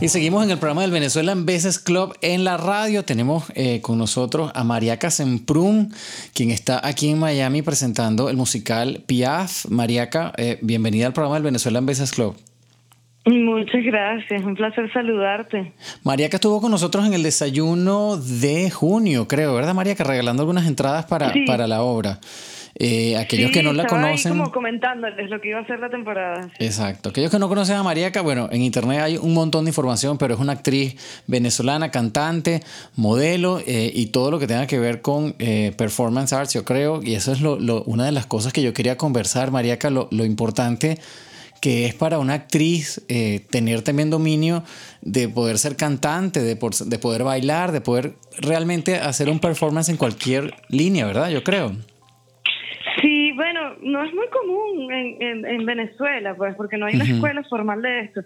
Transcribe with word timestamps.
Y 0.00 0.06
seguimos 0.10 0.44
en 0.44 0.52
el 0.52 0.58
programa 0.58 0.82
del 0.82 0.92
Venezuelan 0.92 1.44
Veces 1.44 1.80
Club 1.80 2.16
en 2.22 2.44
la 2.44 2.56
radio. 2.56 3.04
Tenemos 3.04 3.50
eh, 3.56 3.80
con 3.80 3.98
nosotros 3.98 4.52
a 4.54 4.62
Mariaca 4.62 5.10
Semprún, 5.10 5.92
quien 6.34 6.52
está 6.52 6.86
aquí 6.86 7.10
en 7.10 7.18
Miami 7.18 7.62
presentando 7.62 8.28
el 8.28 8.36
musical 8.36 9.02
Piaf. 9.08 9.66
Mariaca, 9.68 10.32
eh, 10.36 10.60
bienvenida 10.62 11.06
al 11.08 11.14
programa 11.14 11.34
del 11.34 11.42
Venezuelan 11.42 11.84
Veces 11.84 12.12
Club. 12.12 12.36
Muchas 13.26 13.82
gracias, 13.82 14.44
un 14.44 14.54
placer 14.54 14.88
saludarte. 14.92 15.72
Mariaca 16.04 16.36
estuvo 16.36 16.60
con 16.60 16.70
nosotros 16.70 17.04
en 17.04 17.14
el 17.14 17.24
desayuno 17.24 18.18
de 18.18 18.70
junio, 18.70 19.26
creo, 19.26 19.52
¿verdad, 19.54 19.74
Mariaca? 19.74 20.04
Regalando 20.04 20.42
algunas 20.42 20.68
entradas 20.68 21.06
para, 21.06 21.32
para 21.44 21.66
la 21.66 21.82
obra. 21.82 22.20
Eh, 22.80 23.16
aquellos 23.16 23.50
que 23.50 23.62
no 23.62 23.72
la 23.72 23.86
conocen. 23.86 24.32
Ahí 24.32 24.38
como 24.38 24.52
comentándoles 24.52 25.28
lo 25.28 25.40
que 25.40 25.48
iba 25.48 25.58
a 25.58 25.66
ser 25.66 25.80
la 25.80 25.90
temporada. 25.90 26.48
Exacto. 26.60 27.08
Aquellos 27.08 27.30
que 27.30 27.40
no 27.40 27.48
conocen 27.48 27.74
a 27.74 27.82
Mariaca, 27.82 28.20
bueno, 28.20 28.48
en 28.52 28.62
internet 28.62 29.00
hay 29.00 29.16
un 29.16 29.34
montón 29.34 29.64
de 29.64 29.70
información, 29.70 30.16
pero 30.16 30.34
es 30.34 30.40
una 30.40 30.52
actriz 30.52 30.94
venezolana, 31.26 31.90
cantante, 31.90 32.62
modelo 32.94 33.58
eh, 33.66 33.90
y 33.92 34.06
todo 34.06 34.30
lo 34.30 34.38
que 34.38 34.46
tenga 34.46 34.68
que 34.68 34.78
ver 34.78 35.02
con 35.02 35.34
eh, 35.40 35.72
performance 35.76 36.32
arts, 36.32 36.54
yo 36.54 36.64
creo. 36.64 37.02
Y 37.02 37.14
eso 37.14 37.32
es 37.32 37.40
lo, 37.40 37.56
una 37.84 38.04
de 38.04 38.12
las 38.12 38.26
cosas 38.26 38.52
que 38.52 38.62
yo 38.62 38.72
quería 38.72 38.96
conversar, 38.96 39.50
Mariaca, 39.50 39.90
lo, 39.90 40.06
lo 40.12 40.24
importante 40.24 41.00
que 41.60 41.86
es 41.86 41.94
para 41.94 42.20
una 42.20 42.34
actriz 42.34 43.02
tener 43.50 43.82
también 43.82 44.10
dominio 44.10 44.62
de 45.00 45.28
poder 45.28 45.58
ser 45.58 45.74
cantante, 45.74 46.40
de, 46.40 46.54
de 46.54 46.98
poder 47.00 47.24
bailar, 47.24 47.72
de 47.72 47.80
poder 47.80 48.14
realmente 48.38 48.94
hacer 48.94 49.28
un 49.28 49.40
performance 49.40 49.88
en 49.88 49.96
cualquier 49.96 50.54
línea, 50.68 51.04
¿verdad? 51.04 51.30
Yo 51.30 51.42
creo. 51.42 51.72
Bueno, 53.38 53.76
no 53.82 54.02
es 54.02 54.12
muy 54.12 54.26
común 54.28 54.92
en, 54.92 55.46
en, 55.46 55.64
Venezuela, 55.64 56.34
pues, 56.34 56.56
porque 56.56 56.76
no 56.76 56.86
hay 56.86 56.96
una 56.96 57.04
escuela 57.04 57.44
formal 57.44 57.80
de 57.80 58.00
esto. 58.00 58.22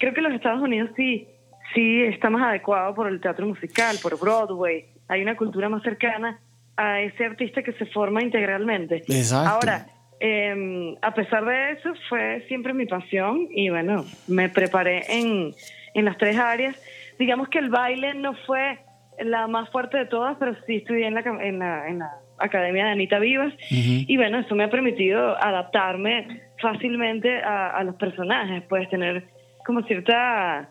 Creo 0.00 0.12
que 0.12 0.20
los 0.20 0.32
Estados 0.32 0.60
Unidos 0.60 0.90
sí, 0.96 1.28
sí 1.72 2.02
está 2.02 2.30
más 2.30 2.42
adecuado 2.42 2.92
por 2.94 3.06
el 3.06 3.20
teatro 3.20 3.46
musical, 3.46 3.96
por 4.02 4.18
Broadway. 4.18 4.86
Hay 5.06 5.22
una 5.22 5.36
cultura 5.36 5.68
más 5.68 5.84
cercana 5.84 6.40
a 6.76 7.00
ese 7.00 7.26
artista 7.26 7.62
que 7.62 7.74
se 7.74 7.86
forma 7.86 8.22
integralmente. 8.22 9.04
Exacto. 9.06 9.48
Ahora, 9.48 9.86
eh, 10.18 10.96
a 11.00 11.14
pesar 11.14 11.44
de 11.44 11.70
eso, 11.72 11.92
fue 12.08 12.44
siempre 12.48 12.74
mi 12.74 12.86
pasión 12.86 13.46
y 13.50 13.70
bueno, 13.70 14.04
me 14.26 14.48
preparé 14.48 15.04
en, 15.08 15.54
en 15.94 16.04
las 16.04 16.18
tres 16.18 16.36
áreas. 16.36 16.76
Digamos 17.20 17.48
que 17.48 17.60
el 17.60 17.70
baile 17.70 18.14
no 18.14 18.34
fue 18.46 18.80
la 19.20 19.46
más 19.46 19.70
fuerte 19.70 19.96
de 19.96 20.06
todas, 20.06 20.36
pero 20.38 20.56
sí 20.66 20.78
estudié 20.78 21.06
en 21.06 21.14
la, 21.14 21.20
en 21.20 21.58
la, 21.60 21.88
en 21.88 21.98
la 22.00 22.10
Academia 22.38 22.86
de 22.86 22.90
Anita 22.92 23.18
Vivas. 23.18 23.52
Y 23.70 24.16
bueno, 24.16 24.38
eso 24.38 24.54
me 24.54 24.64
ha 24.64 24.70
permitido 24.70 25.36
adaptarme 25.42 26.42
fácilmente 26.60 27.38
a, 27.42 27.82
los 27.84 27.96
personajes, 27.96 28.62
puedes 28.68 28.88
tener 28.88 29.24
como 29.64 29.82
cierta 29.82 30.68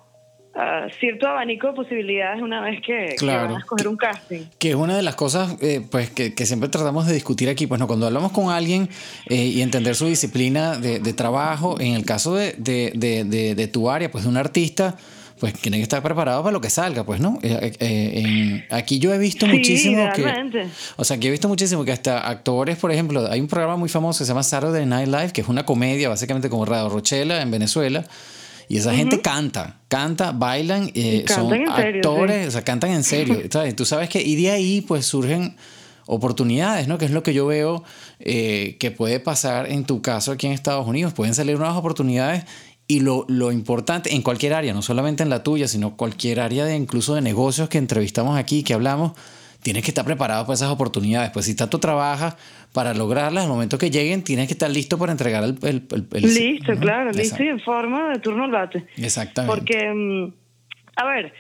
ah, 0.56 0.88
cierto 1.00 1.28
abanico 1.28 1.68
de 1.68 1.74
posibilidades 1.74 2.42
una 2.42 2.62
vez 2.62 2.82
que, 2.82 3.16
vas 3.22 3.52
a 3.52 3.58
escoger 3.58 3.88
un 3.88 3.98
casting. 3.98 4.46
Que 4.58 4.70
es 4.70 4.76
una 4.76 4.96
de 4.96 5.04
las 5.04 5.16
cosas 5.16 5.58
eh, 5.62 5.82
pues 5.90 6.10
que, 6.10 6.34
siempre 6.46 6.70
tratamos 6.70 7.08
de 7.08 7.14
discutir 7.14 7.50
aquí. 7.50 7.68
Pues 7.68 7.80
no, 7.80 7.88
cuando 7.88 8.08
hablamos 8.08 8.32
con 8.32 8.50
alguien 8.50 8.90
eh, 9.28 9.36
y 9.36 9.62
entender 9.62 9.96
su 9.96 10.08
disciplina 10.08 10.78
de, 10.78 11.14
trabajo, 11.14 11.80
en 11.80 11.94
el 11.94 12.06
caso 12.06 12.36
de, 12.36 12.54
de, 12.58 13.70
tu 13.72 13.90
área, 13.90 14.10
pues 14.10 14.24
de 14.24 14.30
un 14.30 14.38
artista, 14.38 14.96
pues 15.46 15.62
tiene 15.62 15.78
que 15.78 15.84
estar 15.84 16.02
preparado 16.02 16.42
para 16.42 16.54
lo 16.54 16.60
que 16.60 16.72
salga, 16.72 17.04
pues, 17.04 17.20
¿no? 17.20 17.38
Eh, 17.44 17.72
eh, 17.80 18.68
aquí 18.72 18.98
yo 18.98 19.14
he 19.14 19.20
visto 19.20 19.46
muchísimo 19.46 20.10
que... 20.16 20.26
O 20.96 21.04
sea, 21.04 21.18
aquí 21.18 21.28
he 21.28 21.30
visto 21.30 21.48
muchísimo 21.48 21.86
que 21.86 21.92
hasta 21.92 22.28
actores, 22.28 22.78
por 22.78 22.92
ejemplo, 22.92 23.30
hay 23.30 23.42
un 23.42 23.48
programa 23.48 23.78
muy 23.78 23.88
famoso 23.88 24.18
que 24.18 24.26
se 24.26 24.30
llama 24.30 24.42
Saturday 24.42 24.88
Night 24.88 25.08
Live, 25.08 25.34
que 25.34 25.42
es 25.42 25.48
una 25.48 25.64
comedia 25.64 26.10
básicamente 26.10 26.50
como 26.50 26.66
Radio 26.66 26.90
Rochela 26.90 27.44
en 27.44 27.52
Venezuela, 27.52 28.04
y 28.68 28.78
esa 28.78 28.96
gente 28.96 29.22
canta, 29.22 29.82
canta, 29.88 30.32
bailan, 30.32 30.90
eh, 30.96 31.26
son 31.28 31.54
actores, 31.70 32.48
o 32.48 32.52
sea, 32.52 32.64
cantan 32.64 32.90
en 32.90 33.04
serio. 33.04 33.42
¿sabes? 33.52 33.76
Tú 33.76 33.86
sabes 33.86 34.10
que, 34.10 34.24
y 34.24 34.36
de 34.36 34.50
ahí 34.50 34.82
pues 34.82 35.06
surgen 35.06 35.58
oportunidades, 36.08 36.88
¿no? 36.88 36.98
Que 36.98 37.06
es 37.06 37.12
lo 37.12 37.22
que 37.22 37.36
yo 37.36 37.46
veo 37.46 37.84
que 38.18 38.96
puede 38.98 39.20
pasar 39.20 39.72
en 39.72 39.86
tu 39.86 40.02
caso 40.02 40.32
aquí 40.32 40.48
en 40.48 40.54
Estados 40.54 40.88
Unidos. 40.88 41.14
Pueden 41.14 41.36
salir 41.36 41.60
nuevas 41.60 41.78
oportunidades 41.78 42.46
y 42.88 43.00
lo, 43.00 43.26
lo, 43.28 43.52
importante 43.52 44.14
en 44.14 44.22
cualquier 44.22 44.54
área, 44.54 44.74
no 44.74 44.82
solamente 44.82 45.24
en 45.24 45.30
la 45.30 45.44
tuya, 45.44 45.68
sino 45.68 45.98
cualquier 45.98 46.40
área 46.40 46.66
de 46.66 46.76
incluso 46.76 47.16
de 47.16 47.22
negocios 47.22 47.68
que 47.68 47.80
entrevistamos 47.80 48.38
aquí, 48.38 48.64
que 48.64 48.74
hablamos, 48.76 49.14
tienes 49.64 49.84
que 49.84 49.90
estar 49.90 50.06
preparado 50.06 50.46
para 50.46 50.54
esas 50.54 50.70
oportunidades. 50.70 51.32
Pues 51.32 51.46
si 51.46 51.56
tanto 51.56 51.80
trabajas 51.80 52.38
para 52.74 52.94
lograrlas, 52.94 53.46
al 53.46 53.50
momento 53.50 53.80
que 53.80 53.90
lleguen, 53.90 54.24
tienes 54.24 54.48
que 54.48 54.54
estar 54.54 54.70
listo 54.70 55.00
para 55.00 55.12
entregar 55.12 55.44
el... 55.44 55.88
listo, 56.22 56.76
claro, 56.80 57.12
listo 57.12 57.44
y 57.44 57.48
en 57.48 57.60
forma 57.60 58.10
de 58.10 58.20
turno 58.20 58.44
al 58.44 58.52
bate. 58.52 58.86
Exactamente. 58.98 59.56
Porque, 59.56 59.92
mm, 59.92 60.34
a 60.98 61.06
ver, 61.06 61.34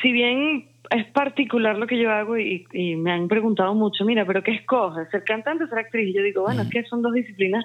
si 0.00 0.12
bien 0.12 0.70
es 0.88 1.06
particular 1.12 1.76
lo 1.76 1.86
que 1.86 2.00
yo 2.00 2.10
hago 2.10 2.38
y, 2.38 2.66
y 2.72 2.96
me 2.96 3.12
han 3.12 3.28
preguntado 3.28 3.74
mucho, 3.74 4.06
mira, 4.06 4.24
pero 4.24 4.42
¿qué 4.42 4.52
escoges? 4.52 5.06
¿Ser 5.10 5.22
cantante 5.24 5.64
o 5.64 5.68
ser 5.68 5.80
actriz? 5.80 6.08
Y 6.08 6.14
yo 6.14 6.22
digo, 6.22 6.42
bueno, 6.42 6.62
es 6.62 6.70
que 6.70 6.82
son 6.84 7.02
dos 7.02 7.12
disciplinas 7.12 7.64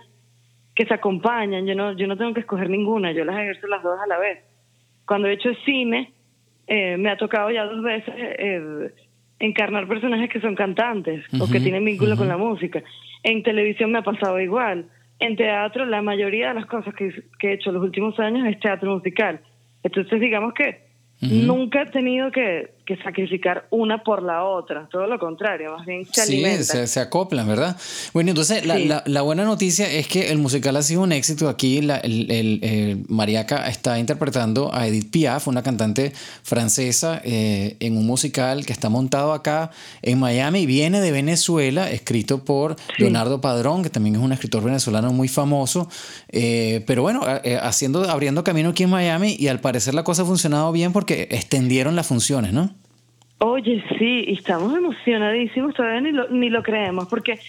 que 0.75 0.85
se 0.85 0.93
acompañan. 0.93 1.65
Yo 1.65 1.73
no, 1.75 1.93
yo 1.93 2.07
no 2.07 2.17
tengo 2.17 2.33
que 2.33 2.41
escoger 2.41 2.69
ninguna, 2.69 3.11
yo 3.11 3.25
las 3.25 3.37
ejerzo 3.37 3.67
las 3.67 3.81
dos 3.81 3.99
a 3.99 4.07
la 4.07 4.19
vez. 4.19 4.39
Cuando 5.07 5.27
he 5.27 5.33
hecho 5.33 5.49
cine, 5.65 6.11
eh, 6.67 6.97
me 6.97 7.09
ha 7.09 7.17
tocado 7.17 7.49
ya 7.51 7.65
dos 7.65 7.81
veces 7.81 8.13
eh, 8.17 8.91
encarnar 9.39 9.87
personajes 9.87 10.29
que 10.29 10.41
son 10.41 10.55
cantantes 10.55 11.23
o 11.39 11.49
que 11.49 11.59
tienen 11.59 11.85
vínculo 11.85 12.17
con 12.17 12.27
la 12.27 12.37
música. 12.37 12.83
En 13.23 13.43
televisión 13.43 13.91
me 13.91 13.99
ha 13.99 14.03
pasado 14.03 14.39
igual. 14.39 14.87
En 15.19 15.37
teatro, 15.37 15.85
la 15.85 16.01
mayoría 16.01 16.49
de 16.49 16.55
las 16.55 16.65
cosas 16.65 16.93
que, 16.93 17.23
que 17.39 17.49
he 17.49 17.53
hecho 17.53 17.71
los 17.71 17.81
últimos 17.81 18.19
años 18.19 18.45
es 18.47 18.59
teatro 18.59 18.93
musical. 18.93 19.39
Entonces, 19.83 20.19
digamos 20.19 20.53
que 20.53 20.85
Nunca 21.21 21.83
he 21.83 21.85
tenido 21.87 22.31
que, 22.31 22.73
sacrificar 23.03 23.65
una 23.71 24.03
por 24.03 24.21
la 24.21 24.43
otra, 24.43 24.87
todo 24.91 25.07
lo 25.07 25.17
contrario, 25.17 25.75
más 25.75 25.85
bien 25.85 26.05
se 26.05 26.25
sí, 26.25 26.87
Se, 26.87 26.99
acoplan, 26.99 27.47
¿verdad? 27.47 27.75
Bueno, 28.13 28.29
entonces 28.29 28.63
la, 28.65 29.21
buena 29.21 29.43
noticia 29.43 29.91
es 29.91 30.07
que 30.07 30.29
el 30.29 30.37
musical 30.37 30.75
ha 30.75 30.83
sido 30.83 31.01
un 31.01 31.11
éxito. 31.11 31.49
Aquí 31.49 31.79
el, 31.79 31.89
el, 31.89 33.05
Mariaca 33.09 33.67
está 33.67 33.97
interpretando 33.97 34.73
a 34.73 34.87
Edith 34.87 35.09
Piaf, 35.09 35.47
una 35.47 35.63
cantante 35.63 36.13
francesa, 36.43 37.21
eh, 37.23 37.75
en 37.79 37.97
un 37.97 38.05
musical 38.05 38.65
que 38.65 38.73
está 38.73 38.89
montado 38.89 39.33
acá 39.33 39.71
en 40.03 40.19
Miami. 40.19 40.67
Viene 40.67 41.01
de 41.01 41.11
Venezuela, 41.11 41.89
escrito 41.89 42.43
por 42.43 42.75
Leonardo 42.99 43.41
Padrón, 43.41 43.81
que 43.81 43.89
también 43.89 44.15
es 44.15 44.21
un 44.21 44.31
escritor 44.31 44.63
venezolano 44.63 45.11
muy 45.11 45.27
famoso. 45.27 45.89
Eh, 46.29 46.83
pero 46.85 47.01
bueno, 47.01 47.23
eh, 47.43 47.57
haciendo, 47.61 48.07
abriendo 48.09 48.43
camino 48.43 48.69
aquí 48.69 48.83
en 48.83 48.91
Miami 48.91 49.35
y 49.39 49.47
al 49.47 49.59
parecer 49.59 49.95
la 49.95 50.03
cosa 50.03 50.21
ha 50.21 50.25
funcionado 50.25 50.71
bien 50.71 50.93
porque 50.93 51.27
extendieron 51.31 51.95
las 51.95 52.05
funciones, 52.05 52.53
¿no? 52.53 52.74
Oye, 53.47 53.83
sí, 53.99 54.25
estamos 54.29 54.75
emocionadísimos, 54.75 55.75
todavía 55.75 56.01
ni 56.01 56.11
lo, 56.11 56.27
ni 56.29 56.49
lo 56.49 56.63
creemos, 56.63 57.07
porque 57.07 57.39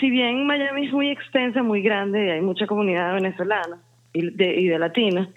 si 0.00 0.10
bien 0.10 0.44
Miami 0.44 0.86
es 0.86 0.92
muy 0.92 1.08
extensa, 1.08 1.62
muy 1.62 1.82
grande, 1.82 2.26
y 2.26 2.30
hay 2.30 2.40
mucha 2.40 2.66
comunidad 2.66 3.14
venezolana 3.14 3.78
y 4.12 4.28
de, 4.30 4.60
y 4.60 4.66
de 4.66 4.76
latinos, 4.76 5.28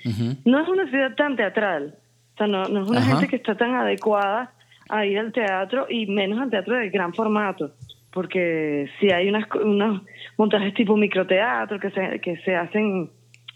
no 0.46 0.62
es 0.62 0.68
una 0.68 0.90
ciudad 0.90 1.14
tan 1.16 1.36
teatral. 1.36 1.94
O 2.34 2.38
sea, 2.38 2.48
no, 2.48 2.66
no 2.66 2.82
es 2.82 2.90
una 2.90 3.04
gente 3.04 3.28
que 3.28 3.36
está 3.36 3.56
tan 3.56 3.76
adecuada 3.76 4.52
a 4.90 5.06
ir 5.06 5.20
al 5.20 5.32
teatro 5.32 5.86
y 5.88 6.08
menos 6.08 6.40
al 6.40 6.50
teatro 6.50 6.76
de 6.76 6.90
gran 6.90 7.14
formato. 7.14 7.76
Porque 8.12 8.90
si 9.00 9.12
hay 9.12 9.30
unas, 9.30 9.46
unos 9.64 10.02
montajes 10.38 10.74
tipo 10.74 10.98
microteatro 10.98 11.80
que 11.80 11.92
se, 11.92 12.20
que 12.20 12.38
se 12.38 12.56
hacen 12.56 13.12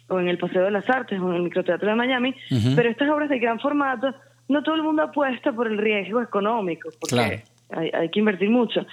o 0.07 0.19
en 0.19 0.27
el 0.27 0.37
Paseo 0.37 0.65
de 0.65 0.71
las 0.71 0.87
Artes 0.87 1.19
o 1.19 1.29
en 1.31 1.37
el 1.37 1.41
Microteatro 1.41 1.89
de 1.89 1.95
Miami, 1.95 2.35
pero 2.75 2.91
estas 2.91 3.09
obras 3.09 3.29
de 3.29 3.39
gran 3.39 3.59
formato, 3.59 4.13
no 4.53 4.63
todo 4.63 4.75
el 4.75 4.83
mundo 4.83 5.03
apuesta 5.03 5.51
por 5.51 5.67
el 5.67 5.77
riesgo 5.77 6.21
económico, 6.21 6.89
porque 6.99 7.43
hay, 7.69 8.09
que 8.09 8.19
invertir 8.19 8.49
mucho. 8.49 8.85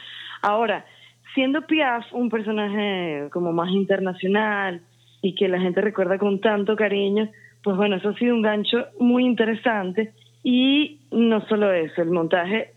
Ahora, 0.43 0.84
siendo 1.34 1.62
Piaf 1.66 2.12
un 2.12 2.28
personaje 2.28 3.28
como 3.32 3.53
más 3.53 3.71
internacional 3.71 4.82
y 5.22 5.34
que 5.34 5.48
la 5.48 5.60
gente 5.60 5.81
recuerda 5.81 6.19
con 6.19 6.41
tanto 6.41 6.75
cariño, 6.75 7.31
pues 7.62 7.76
bueno, 7.76 7.97
eso 7.97 8.09
ha 8.09 8.15
sido 8.15 8.34
un 8.34 8.42
gancho 8.42 8.86
muy 8.98 9.24
interesante 9.24 10.12
y 10.42 11.01
no 11.10 11.47
solo 11.47 11.72
eso, 11.72 12.03
el 12.03 12.10
montaje 12.10 12.72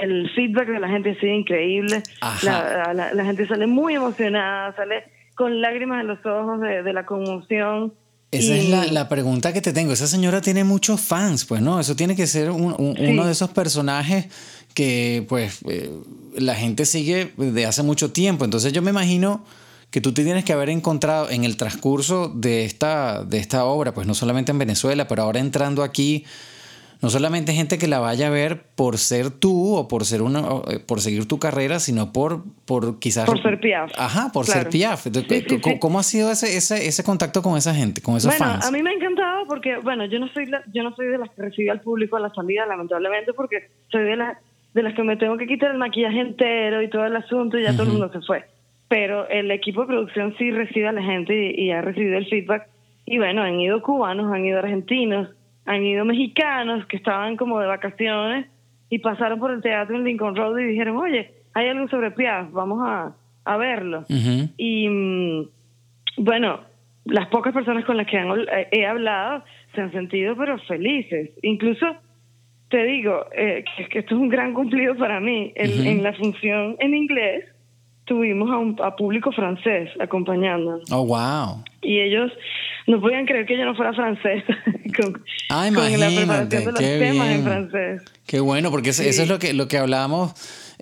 el 0.00 0.30
feedback 0.30 0.68
de 0.68 0.80
la 0.80 0.88
gente 0.88 1.10
ha 1.10 1.20
sido 1.20 1.32
increíble. 1.32 2.02
La, 2.42 2.92
la, 2.92 3.24
gente 3.24 3.46
sale 3.46 3.66
muy 3.66 3.94
emocionada, 3.94 4.74
sale 4.74 5.04
con 5.34 5.60
lágrimas 5.60 6.00
en 6.00 6.08
los 6.08 6.24
ojos 6.26 6.60
de, 6.60 6.92
la 6.92 7.06
conmoción. 7.06 7.92
Esa 8.38 8.56
es 8.56 8.92
la, 8.92 9.08
pregunta 9.08 9.52
que 9.52 9.60
te 9.60 9.72
tengo. 9.72 9.92
Esa 9.92 10.06
señora 10.06 10.40
tiene 10.40 10.64
muchos 10.64 11.00
fans, 11.00 11.44
pues, 11.44 11.62
¿no? 11.62 11.80
Eso 11.80 11.94
tiene 11.96 12.16
que 12.16 12.26
ser 12.26 12.50
uno 12.50 13.26
de 13.26 13.32
esos 13.32 13.50
personajes 13.50 14.26
que, 14.74 15.24
pues, 15.28 15.58
eh, 15.68 15.90
la 16.36 16.54
gente 16.54 16.84
sigue 16.84 17.32
de 17.36 17.66
hace 17.66 17.82
mucho 17.82 18.10
tiempo. 18.10 18.44
Entonces 18.44 18.72
yo 18.72 18.82
me 18.82 18.90
imagino 18.90 19.44
que 19.90 20.00
tú 20.00 20.12
te 20.12 20.24
tienes 20.24 20.44
que 20.44 20.52
haber 20.52 20.70
encontrado 20.70 21.30
en 21.30 21.44
el 21.44 21.56
transcurso 21.56 22.28
de 22.34 22.64
esta, 22.64 23.22
de 23.24 23.38
esta 23.38 23.64
obra, 23.64 23.94
pues 23.94 24.08
no 24.08 24.14
solamente 24.14 24.50
en 24.50 24.58
Venezuela, 24.58 25.06
pero 25.06 25.22
ahora 25.22 25.38
entrando 25.38 25.84
aquí 25.84 26.24
no 27.04 27.10
solamente 27.10 27.52
gente 27.52 27.76
que 27.76 27.86
la 27.86 27.98
vaya 27.98 28.28
a 28.28 28.30
ver 28.30 28.62
por 28.74 28.96
ser 28.96 29.30
tú 29.30 29.76
o 29.76 29.88
por 29.88 30.06
ser 30.06 30.22
una 30.22 30.40
eh, 30.70 30.80
por 30.88 31.02
seguir 31.02 31.28
tu 31.28 31.38
carrera, 31.38 31.78
sino 31.78 32.14
por 32.14 32.42
por 32.64 32.98
quizás 32.98 33.26
por 33.26 33.42
ser 33.42 33.60
Piaf. 33.60 33.92
Ajá, 33.98 34.30
por 34.32 34.46
ser 34.46 34.70
Piaf. 34.70 35.06
¿cómo, 35.80 35.98
ha 35.98 36.02
sido 36.02 36.30
ese, 36.30 36.56
ese, 36.56 36.86
ese 36.86 37.04
contacto 37.04 37.42
con 37.42 37.58
esa 37.58 37.74
gente, 37.74 38.00
con 38.00 38.16
esos 38.16 38.30
bueno, 38.30 38.54
fans? 38.54 38.66
a 38.66 38.70
mí 38.70 38.82
me 38.82 38.88
ha 38.88 38.92
encantado 38.94 39.46
porque 39.46 39.76
bueno, 39.76 40.06
yo 40.06 40.18
no 40.18 40.28
soy 40.28 40.50
yo 40.72 40.82
no 40.82 40.96
soy 40.96 41.08
de 41.08 41.18
las 41.18 41.28
que 41.32 41.42
recibe 41.42 41.70
al 41.70 41.82
público 41.82 42.16
a 42.16 42.20
la 42.20 42.30
salida, 42.32 42.64
lamentablemente, 42.64 43.34
porque 43.34 43.68
soy 43.92 44.04
de 44.04 44.16
las 44.16 44.38
de 44.72 44.82
las 44.82 44.94
que 44.94 45.02
me 45.02 45.18
tengo 45.18 45.36
que 45.36 45.46
quitar 45.46 45.72
el 45.72 45.78
maquillaje 45.78 46.20
entero 46.20 46.80
y 46.80 46.88
todo 46.88 47.04
el 47.04 47.16
asunto 47.16 47.58
y 47.58 47.64
ya 47.64 47.72
todo 47.72 47.82
el 47.82 47.90
mundo 47.90 48.10
se 48.14 48.22
fue. 48.22 48.46
Pero 48.88 49.28
el 49.28 49.50
equipo 49.50 49.82
de 49.82 49.88
producción 49.88 50.34
sí 50.38 50.50
recibe 50.50 50.88
a 50.88 50.92
la 50.92 51.02
gente 51.02 51.52
y 51.54 51.70
ha 51.70 51.82
recibido 51.82 52.16
el 52.16 52.26
feedback. 52.30 52.66
Y 53.04 53.18
bueno, 53.18 53.42
han 53.42 53.60
ido 53.60 53.82
cubanos, 53.82 54.32
han 54.32 54.46
ido 54.46 54.58
argentinos, 54.58 55.28
han 55.66 55.84
ido 55.84 56.04
mexicanos 56.04 56.86
que 56.86 56.96
estaban 56.96 57.36
como 57.36 57.60
de 57.60 57.66
vacaciones 57.66 58.46
y 58.90 58.98
pasaron 58.98 59.38
por 59.38 59.50
el 59.50 59.62
teatro 59.62 59.96
en 59.96 60.04
Lincoln 60.04 60.36
Road 60.36 60.58
y 60.58 60.64
dijeron, 60.64 60.96
oye, 60.96 61.32
hay 61.54 61.68
algo 61.68 61.88
sobre 61.88 62.10
Piaf, 62.10 62.50
vamos 62.52 62.80
a, 62.82 63.14
a 63.44 63.56
verlo. 63.56 64.04
Y 64.56 64.88
mm, 64.88 65.48
bueno, 66.18 66.60
las 67.04 67.28
pocas 67.28 67.52
personas 67.52 67.84
con 67.84 67.96
las 67.96 68.06
que 68.06 68.18
eh, 68.18 68.68
he 68.72 68.86
hablado 68.86 69.44
se 69.74 69.80
han 69.80 69.92
sentido 69.92 70.36
pero 70.36 70.58
felices. 70.60 71.30
Incluso 71.42 71.86
te 72.68 72.84
digo 72.84 73.26
eh, 73.36 73.64
que, 73.76 73.98
esto 74.00 74.14
es 74.14 74.20
un 74.20 74.28
gran 74.28 74.54
cumplido 74.54 74.96
para 74.96 75.20
mí. 75.20 75.52
En 75.54 76.02
la 76.02 76.12
función 76.12 76.76
en 76.78 76.94
inglés 76.94 77.44
tuvimos 78.04 78.50
a, 78.50 78.58
un, 78.58 78.76
a 78.82 78.96
público 78.96 79.32
francés 79.32 79.90
acompañándonos. 80.00 80.90
Oh, 80.90 81.06
wow. 81.06 81.64
Y 81.82 82.00
ellos 82.00 82.30
no 82.86 83.00
podían 83.00 83.26
creer 83.26 83.46
que 83.46 83.56
yo 83.56 83.64
no 83.64 83.74
fuera 83.74 83.92
francesa 83.92 84.58
con, 84.96 85.22
ah, 85.50 85.68
con 85.74 86.00
la 86.00 86.08
preparación 86.08 86.48
de 86.48 86.64
los 86.64 86.80
temas 86.80 87.28
en 87.28 87.42
francés. 87.42 88.02
Qué 88.26 88.40
bueno, 88.40 88.70
porque 88.70 88.90
eso, 88.90 89.02
es 89.02 89.28
lo 89.28 89.38
que, 89.38 89.52
lo 89.52 89.68
que 89.68 89.78
hablábamos. 89.78 90.34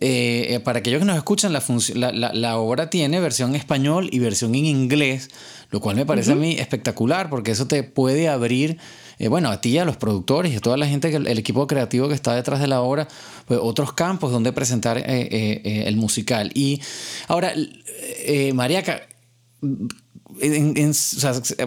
Eh, 0.04 0.58
para 0.64 0.80
aquellos 0.80 0.98
que 0.98 1.04
nos 1.04 1.16
escuchan, 1.16 1.52
la, 1.52 1.62
la, 1.94 2.12
la, 2.12 2.32
la, 2.32 2.56
obra 2.56 2.90
tiene 2.90 3.20
versión 3.20 3.54
español 3.54 4.08
y 4.10 4.18
versión 4.18 4.54
en 4.56 4.66
inglés, 4.66 5.28
lo 5.70 5.78
cual 5.78 5.94
me 5.94 6.04
parece 6.04 6.32
a 6.32 6.34
mí 6.34 6.56
espectacular, 6.58 7.30
porque 7.30 7.52
eso 7.52 7.68
te 7.68 7.84
puede 7.84 8.28
abrir 8.28 8.78
eh, 9.18 9.28
bueno, 9.28 9.50
a 9.50 9.60
ti, 9.60 9.78
a 9.78 9.84
los 9.84 9.96
productores 9.96 10.52
y 10.52 10.56
a 10.56 10.60
toda 10.60 10.76
la 10.76 10.86
gente, 10.86 11.14
el, 11.14 11.38
equipo 11.38 11.66
creativo 11.66 12.08
que 12.08 12.14
está 12.14 12.34
detrás 12.34 12.60
de 12.60 12.66
la 12.66 12.80
obra, 12.80 13.08
pues 13.46 13.60
otros 13.62 13.92
campos 13.92 14.32
donde 14.32 14.52
presentar 14.52 14.98
eh, 14.98 15.04
eh, 15.06 15.84
el 15.86 15.96
musical. 15.96 16.50
Y 16.54 16.80
ahora, 17.28 17.52
Mariaca, 18.54 19.02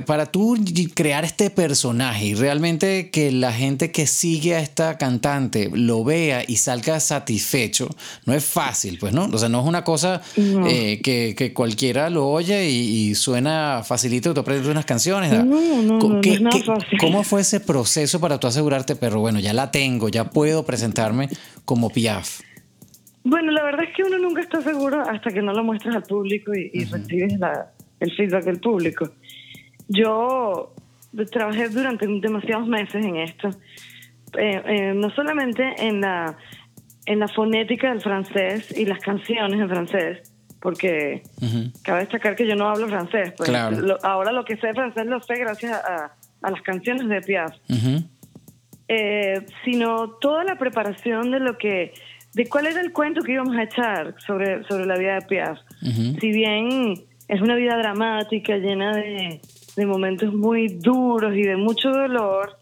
para 0.06 0.26
tú 0.26 0.58
crear 0.94 1.26
este 1.26 1.50
personaje 1.50 2.26
y 2.26 2.34
realmente 2.36 3.10
que 3.10 3.32
la 3.32 3.52
gente 3.52 3.92
que 3.92 4.08
sigue 4.08 4.56
a 4.56 4.60
esta 4.60 4.98
cantante 4.98 5.70
lo 5.74 6.04
vea 6.04 6.44
y 6.48 6.58
salga 6.58 7.00
satisfecho, 7.00 7.90
no 8.26 8.34
es 8.34 8.44
fácil, 8.44 8.98
pues, 9.00 9.14
¿no? 9.14 9.26
O 9.26 9.38
sea, 9.38 9.50
no 9.50 9.62
es 9.62 9.66
una 9.66 9.84
cosa 9.84 10.22
eh, 10.36 11.02
que, 11.02 11.54
cualquiera 11.54 12.10
lo 12.10 12.28
oye 12.28 12.70
y, 12.70 13.16
suena 13.16 13.84
facilito 13.86 14.34
tú 14.34 14.42
aprendes 14.42 14.68
unas 14.68 14.86
canciones. 14.86 15.32
No, 15.32 15.44
no, 15.44 16.00
no, 16.00 16.22
¿Cómo 17.00 17.24
fue 17.24 17.42
ese 17.42 17.60
proceso 17.60 18.20
para 18.20 18.40
tú 18.40 18.48
asegurarte, 18.48 18.96
pero 18.96 19.20
bueno, 19.20 19.40
ya 19.40 19.54
la 19.54 19.72
tengo, 19.72 20.10
ya 20.10 20.30
puedo 20.30 20.66
presentarme 20.66 21.30
como 21.66 21.90
Piaf? 21.90 22.42
Bueno, 23.24 23.52
la 23.52 23.64
verdad 23.64 23.86
es 23.86 23.96
que 23.96 24.04
uno 24.04 24.20
nunca 24.20 24.42
está 24.42 24.62
seguro 24.62 25.02
hasta 25.02 25.32
que 25.32 25.42
no 25.42 25.52
lo 25.52 25.64
muestras 25.64 25.96
al 25.96 26.04
público 26.04 26.54
y, 26.54 26.86
recibes 26.86 27.40
la, 27.40 27.72
el 28.06 28.16
feedback 28.16 28.46
del 28.46 28.60
público. 28.60 29.12
Yo 29.88 30.74
trabajé 31.32 31.70
durante 31.70 32.08
demasiados 32.08 32.68
meses 32.68 33.04
en 33.06 33.18
esto, 33.18 33.50
eh, 34.38 34.62
eh, 34.66 34.94
no 34.96 35.10
solamente 35.12 35.64
en 35.78 36.02
la, 36.02 36.38
en 37.06 37.20
la 37.20 37.28
fonética 37.28 37.90
del 37.90 38.02
francés 38.02 38.78
y 38.78 38.86
las 38.86 39.00
canciones 39.00 39.60
en 39.60 39.70
francés, 39.70 40.32
porque 40.60 41.24
cabe 41.84 42.02
destacar 42.02 42.36
que 42.36 42.48
yo 42.48 42.56
no 42.56 42.68
hablo 42.68 42.88
francés. 42.88 43.34
Pues, 43.38 43.50
ahora 44.04 44.32
lo 44.32 44.44
que 44.44 44.58
sé 44.58 44.74
francés 44.74 45.06
lo 45.06 45.22
sé 45.22 45.36
gracias 45.36 45.74
a, 45.74 46.12
las 46.42 46.62
canciones 46.62 47.08
de 47.08 47.22
Piaf. 47.22 47.56
Eh, 48.88 49.46
sino 49.64 50.12
toda 50.22 50.44
la 50.44 50.60
preparación 50.60 51.32
de 51.32 51.40
lo 51.40 51.58
que 51.58 51.92
de 52.36 52.48
cuál 52.48 52.68
era 52.68 52.82
el 52.82 52.92
cuento 52.92 53.24
que 53.24 53.32
íbamos 53.32 53.56
a 53.56 53.64
echar 53.64 54.14
sobre, 54.20 54.64
sobre 54.66 54.86
la 54.86 54.98
vida 54.98 55.16
de 55.16 55.22
Piaf. 55.22 55.58
Si 56.20 56.32
bien 56.32 57.06
es 57.28 57.42
una 57.42 57.56
vida 57.56 57.78
dramática, 57.78 58.58
llena 58.58 58.96
de, 58.96 59.40
momentos 59.86 60.34
muy 60.34 60.68
duros 60.68 61.36
y 61.36 61.44
de 61.44 61.58
mucho 61.58 61.90
dolor. 61.90 62.58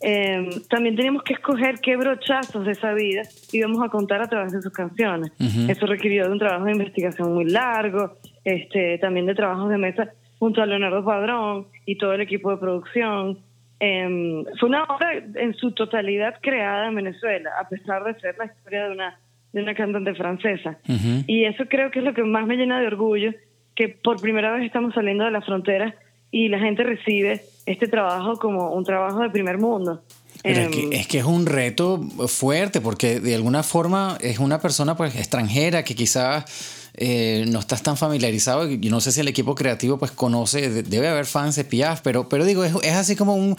Em, 0.00 0.48
también 0.68 0.96
teníamos 0.96 1.22
que 1.22 1.34
escoger 1.34 1.80
qué 1.80 1.96
brochazos 1.96 2.64
de 2.64 2.72
esa 2.72 2.94
vida 2.94 3.22
íbamos 3.52 3.82
a 3.82 3.88
contar 3.88 4.22
a 4.22 4.28
través 4.28 4.52
de 4.52 4.62
sus 4.62 4.72
canciones. 4.72 5.32
Eso 5.68 5.86
requirió 5.86 6.26
de 6.26 6.32
un 6.32 6.38
trabajo 6.38 6.64
de 6.64 6.72
investigación 6.72 7.34
muy 7.34 7.44
largo, 7.44 8.14
este, 8.44 8.98
también 8.98 9.26
de 9.26 9.34
trabajos 9.34 9.68
de 9.70 9.78
mesa 9.78 10.12
junto 10.38 10.62
a 10.62 10.66
Leonardo 10.66 11.04
Padrón 11.04 11.66
y 11.84 11.96
todo 11.96 12.12
el 12.12 12.20
equipo 12.20 12.50
de 12.50 12.58
producción. 12.58 13.38
Em, 13.80 14.44
fue 14.58 14.68
una 14.68 14.84
obra 14.84 15.12
en 15.34 15.54
su 15.54 15.72
totalidad 15.72 16.36
creada 16.40 16.88
en 16.88 16.94
Venezuela, 16.94 17.50
a 17.60 17.68
pesar 17.68 18.04
de 18.04 18.18
ser 18.20 18.36
la 18.38 18.46
historia 18.46 18.86
de 18.86 18.92
una, 18.92 19.20
de 19.52 19.62
una 19.62 19.74
cantante 19.74 20.14
francesa. 20.14 20.78
Y 21.26 21.44
eso 21.44 21.64
creo 21.68 21.90
que 21.90 22.00
es 22.00 22.04
lo 22.04 22.14
que 22.14 22.24
más 22.24 22.46
me 22.46 22.56
llena 22.56 22.80
de 22.80 22.86
orgullo 22.86 23.32
que 23.78 23.88
por 23.88 24.20
primera 24.20 24.50
vez 24.50 24.64
estamos 24.64 24.92
saliendo 24.92 25.24
de 25.24 25.30
la 25.30 25.40
frontera 25.40 25.94
y 26.32 26.48
la 26.48 26.58
gente 26.58 26.82
recibe 26.82 27.44
este 27.64 27.86
trabajo 27.86 28.36
como 28.36 28.72
un 28.72 28.82
trabajo 28.82 29.20
de 29.20 29.30
primer 29.30 29.56
mundo. 29.56 30.02
Pero 30.42 30.62
es, 30.62 30.68
que, 30.70 30.82
em, 30.82 30.92
es, 30.92 31.06
que, 31.06 31.18
es 31.18 31.24
un 31.24 31.46
reto 31.46 32.02
fuerte 32.26 32.80
porque 32.80 33.20
de 33.20 33.36
alguna 33.36 33.62
forma 33.62 34.18
es 34.20 34.40
una 34.40 34.60
persona 34.60 34.96
pues 34.96 35.14
extranjera 35.14 35.84
que 35.84 35.94
quizás 35.94 36.90
eh, 36.94 37.44
no 37.46 37.60
estás 37.60 37.84
tan 37.84 37.96
familiarizado 37.96 38.68
y 38.68 38.78
no 38.78 39.00
sé 39.00 39.12
si 39.12 39.20
el 39.20 39.28
equipo 39.28 39.54
creativo 39.54 39.96
pues 39.96 40.10
conoce, 40.10 40.82
debe 40.82 41.06
haber 41.06 41.26
fans 41.26 41.54
de 41.54 41.62
Piaf, 41.62 42.00
pero, 42.02 42.28
pero 42.28 42.44
digo, 42.44 42.64
es, 42.64 42.74
es 42.82 42.94
así 42.94 43.14
como 43.14 43.36
un, 43.36 43.56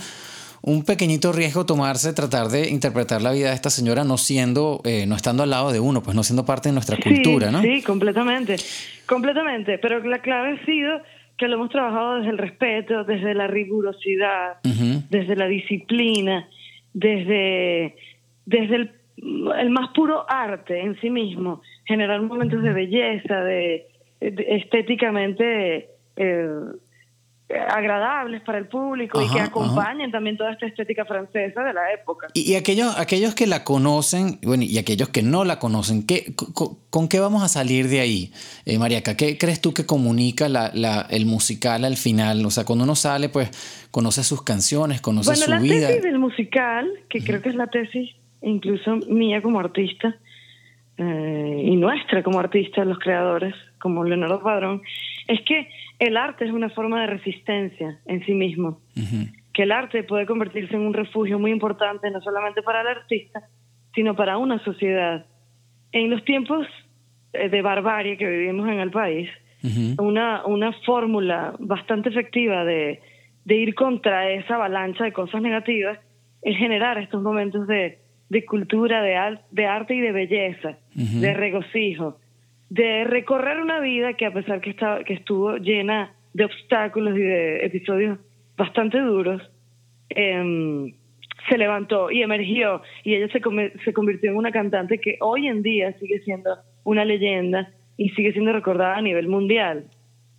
un 0.61 0.83
pequeñito 0.83 1.31
riesgo 1.31 1.65
tomarse, 1.65 2.13
tratar 2.13 2.47
de 2.47 2.69
interpretar 2.69 3.21
la 3.21 3.31
vida 3.31 3.50
de 3.50 3.56
esta 3.56 3.69
señora 3.69 4.03
no 4.03 4.17
siendo, 4.17 4.81
eh, 4.83 5.06
no 5.07 5.15
estando 5.15 5.44
al 5.44 5.50
lado 5.50 5.71
de 5.71 5.79
uno, 5.79 6.03
pues 6.03 6.15
no 6.15 6.23
siendo 6.23 6.45
parte 6.45 6.69
de 6.69 6.73
nuestra 6.73 6.97
cultura, 6.97 7.51
¿no? 7.51 7.61
Sí, 7.61 7.81
completamente, 7.81 8.57
completamente. 9.06 9.77
Pero 9.77 10.03
la 10.03 10.19
clave 10.19 10.59
ha 10.59 10.65
sido 10.65 11.01
que 11.38 11.47
lo 11.47 11.56
hemos 11.56 11.69
trabajado 11.69 12.17
desde 12.17 12.31
el 12.31 12.38
respeto, 12.38 13.06
desde 13.06 13.33
la 13.33 13.47
rigurosidad, 13.47 14.57
desde 15.09 15.35
la 15.35 15.47
disciplina, 15.47 16.50
desde, 16.94 17.95
desde 18.45 18.75
el, 18.75 18.91
el, 19.57 19.69
más 19.69 19.91
puro 19.95 20.25
arte 20.29 20.81
en 20.81 21.00
sí 21.00 21.09
mismo, 21.09 21.62
generar 21.85 22.21
momentos 22.21 22.62
de 22.62 22.73
belleza, 22.73 23.41
de, 23.41 23.88
estéticamente 24.19 25.91
eh, 26.17 26.50
agradables 27.69 28.42
para 28.42 28.60
el 28.60 28.68
público 28.68 29.19
y 29.22 29.28
que 29.30 29.40
acompañen 29.40 30.12
también 30.12 30.38
toda 30.38 30.51
esta 30.51 30.68
estética 30.68 31.04
francesa 31.06 31.63
de 31.63 31.74
la 31.74 31.91
época. 31.94 32.27
Y, 32.34 32.56
aquellos, 32.56 32.96
aquellos 32.98 33.34
que 33.34 33.48
la 33.48 33.63
conocen, 33.63 34.39
bueno, 34.44 34.63
y 34.63 34.77
aquellos 34.77 35.10
que 35.10 35.24
no 35.24 35.44
la 35.44 35.58
conocen, 35.58 36.06
¿qué, 36.06 36.36
con, 36.36 37.08
qué 37.08 37.20
vamos 37.20 37.41
a 37.41 37.48
salir 37.48 37.88
de 37.88 38.01
ahí, 38.01 38.32
eh, 38.65 38.77
Mariaca? 38.77 39.18
¿Qué 39.18 39.38
crees 39.38 39.62
tú 39.62 39.74
que 39.74 39.86
comunica 39.86 40.48
la, 40.48 40.72
la, 40.74 41.08
el 41.10 41.25
musical 41.25 41.86
al 41.86 41.98
final? 41.98 42.46
O 42.46 42.51
sea, 42.51 42.65
cuando 42.65 42.84
uno 42.84 42.96
sale, 42.96 43.29
pues 43.29 43.88
conoce 43.89 44.24
sus 44.24 44.44
canciones, 44.44 45.01
conoce 45.01 45.36
su 45.36 45.46
vida. 45.46 45.58
Bueno, 45.60 45.74
la 45.74 45.88
tesis 45.88 46.03
del 46.03 46.20
musical, 46.20 46.88
que 47.10 47.24
creo 47.24 47.41
que 47.41 47.50
es 47.50 47.56
la 47.56 47.68
tesis 47.68 48.12
incluso 48.41 48.98
mía 49.08 49.41
como 49.41 49.60
artista, 49.60 50.15
eh, 50.98 51.62
y 51.65 51.75
nuestra 51.77 52.22
como 52.24 52.39
artista, 52.39 52.84
los 52.86 53.00
creadores, 53.00 53.56
como 53.79 54.03
Leonardo 54.03 54.41
Padrón, 54.41 54.82
es 55.27 55.39
que 55.48 55.70
el 56.00 56.15
arte 56.15 56.46
es 56.46 56.51
una 56.51 56.70
forma 56.70 57.01
de 57.01 57.08
resistencia 57.08 58.00
en 58.06 58.25
sí 58.25 58.34
mismo. 58.34 58.82
Que 59.53 59.63
el 59.63 59.72
arte 59.72 60.03
puede 60.03 60.25
convertirse 60.25 60.75
en 60.75 60.82
un 60.82 60.94
refugio 60.94 61.38
muy 61.38 61.51
importante, 61.51 62.10
no 62.10 62.22
solamente 62.22 62.62
para 62.62 62.82
el 62.82 62.88
artista, 62.88 63.44
sino 63.94 64.15
para 64.15 64.38
una 64.38 64.63
sociedad. 64.63 65.25
En 65.91 66.10
los 66.10 66.24
tiempos 66.24 66.65
eh, 67.34 67.50
de 67.50 67.62
barbarie 67.62 68.18
que 68.18 68.27
vivimos 68.27 68.68
en 68.70 68.79
el 68.79 68.91
país, 68.91 69.29
una, 69.98 70.46
una 70.46 70.72
fórmula 70.86 71.53
bastante 71.60 72.08
efectiva 72.08 72.63
de, 72.63 73.01
de 73.44 73.56
ir 73.56 73.75
contra 73.75 74.32
esa 74.32 74.56
avalancha 74.56 75.03
de 75.03 75.12
cosas 75.12 75.41
negativas 75.41 76.00
es 76.41 76.58
generar 76.58 76.98
estos 76.98 77.22
momentos 77.22 77.68
de, 77.68 78.00
de 78.29 78.46
cultura, 78.46 79.01
de, 79.01 79.38
de 79.51 79.65
arte 79.65 79.96
y 79.96 80.00
de 80.00 80.13
belleza, 80.13 80.77
de 80.94 81.34
regocijo 81.34 82.20
de 82.69 83.03
recorrer 83.03 83.59
una 83.59 83.79
vida 83.79 84.13
que 84.13 84.25
a 84.25 84.33
pesar 84.33 84.61
que, 84.61 84.69
estaba, 84.69 85.03
que 85.03 85.13
estuvo 85.13 85.57
llena 85.57 86.13
de 86.33 86.45
obstáculos 86.45 87.17
y 87.17 87.21
de 87.21 87.65
episodios 87.65 88.19
bastante 88.55 88.99
duros, 88.99 89.41
em, 90.09 90.93
se 91.49 91.57
levantó 91.57 92.11
y 92.11 92.21
emergió 92.21 92.81
y 93.03 93.15
ella 93.15 93.27
se, 93.31 93.41
se 93.83 93.93
convirtió 93.93 94.29
en 94.31 94.38
una 94.38 94.51
cantante 94.51 94.99
que 94.99 95.17
hoy 95.21 95.47
en 95.47 95.63
día 95.63 95.97
sigue 95.99 96.19
siendo 96.19 96.57
una 96.83 97.05
leyenda 97.05 97.71
y 97.97 98.09
sigue 98.09 98.33
siendo 98.33 98.53
recordada 98.53 98.97
a 98.97 99.01
nivel 99.01 99.27
mundial. 99.27 99.85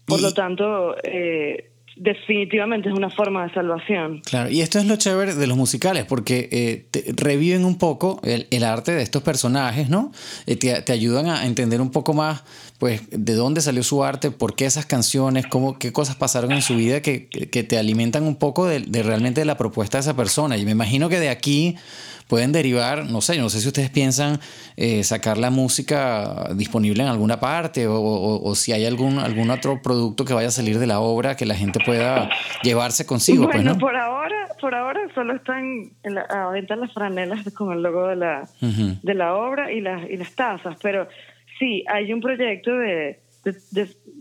Por 0.06 0.22
lo 0.22 0.32
tanto, 0.32 0.96
eh, 1.04 1.70
definitivamente 1.96 2.88
es 2.88 2.94
una 2.94 3.10
forma 3.10 3.46
de 3.46 3.52
salvación. 3.52 4.20
Claro, 4.24 4.50
y 4.50 4.60
esto 4.60 4.78
es 4.78 4.86
lo 4.86 4.96
chévere 4.96 5.34
de 5.34 5.46
los 5.46 5.56
musicales, 5.56 6.04
porque 6.04 6.48
eh, 6.50 7.12
reviven 7.16 7.64
un 7.64 7.78
poco 7.78 8.20
el, 8.24 8.64
arte 8.64 8.92
de 8.92 9.02
estos 9.02 9.22
personajes, 9.22 9.88
¿no? 9.88 10.12
Eh, 10.46 10.56
te, 10.56 10.92
ayudan 10.92 11.28
a 11.28 11.46
entender 11.46 11.80
un 11.80 11.90
poco 11.90 12.14
más, 12.14 12.42
pues, 12.78 13.02
de 13.10 13.34
dónde 13.34 13.60
salió 13.60 13.82
su 13.82 14.04
arte, 14.04 14.30
por 14.30 14.54
qué 14.54 14.66
esas 14.66 14.86
canciones, 14.86 15.46
cómo, 15.46 15.78
qué 15.78 15.92
cosas 15.92 16.16
pasaron 16.16 16.52
en 16.52 16.62
su 16.62 16.76
vida 16.76 17.02
que, 17.02 17.28
que 17.28 17.62
te 17.64 17.78
alimentan 17.78 18.24
un 18.24 18.36
poco 18.36 18.66
de, 18.66 18.80
de 18.80 19.02
realmente 19.02 19.40
de 19.40 19.44
la 19.44 19.56
propuesta 19.56 19.98
de 19.98 20.02
esa 20.02 20.16
persona. 20.16 20.56
Y 20.56 20.64
me 20.64 20.72
imagino 20.72 21.08
que 21.08 21.20
de 21.20 21.28
aquí 21.28 21.76
pueden 22.30 22.52
derivar, 22.52 23.10
no 23.10 23.20
sé, 23.20 23.36
no 23.38 23.50
sé 23.50 23.58
si 23.58 23.66
ustedes 23.66 23.90
piensan 23.90 24.38
eh, 24.76 25.02
sacar 25.02 25.36
la 25.36 25.50
música 25.50 26.48
disponible 26.54 27.02
en 27.02 27.08
alguna 27.08 27.40
parte 27.40 27.86
o, 27.88 28.54
si 28.54 28.72
hay 28.72 28.86
algún, 28.86 29.18
algún 29.18 29.50
otro 29.50 29.82
producto 29.82 30.24
que 30.24 30.32
vaya 30.32 30.46
a 30.46 30.52
salir 30.52 30.78
de 30.78 30.86
la 30.86 31.00
obra 31.00 31.36
que 31.36 31.44
la 31.44 31.56
gente 31.56 31.80
pueda 31.84 32.30
llevarse 32.62 33.04
consigo. 33.04 33.46
Pues, 33.46 33.56
bueno, 33.56 33.76
por 33.78 33.96
ahora, 33.96 34.46
por 34.60 34.76
ahora 34.76 35.00
solo 35.12 35.34
están 35.34 35.90
en 36.04 36.14
la, 36.14 36.22
ahorita 36.22 36.76
las 36.76 36.94
franelas 36.94 37.44
con 37.52 37.72
el 37.72 37.82
logo 37.82 38.06
de 38.06 38.16
la, 38.16 38.48
de 38.60 39.14
la 39.14 39.34
obra 39.34 39.72
y 39.72 39.80
las, 39.80 40.08
y 40.08 40.16
las 40.16 40.32
tazas, 40.36 40.76
pero 40.80 41.08
sí, 41.58 41.82
hay 41.88 42.12
un 42.12 42.20
proyecto 42.20 42.70
de, 42.70 43.18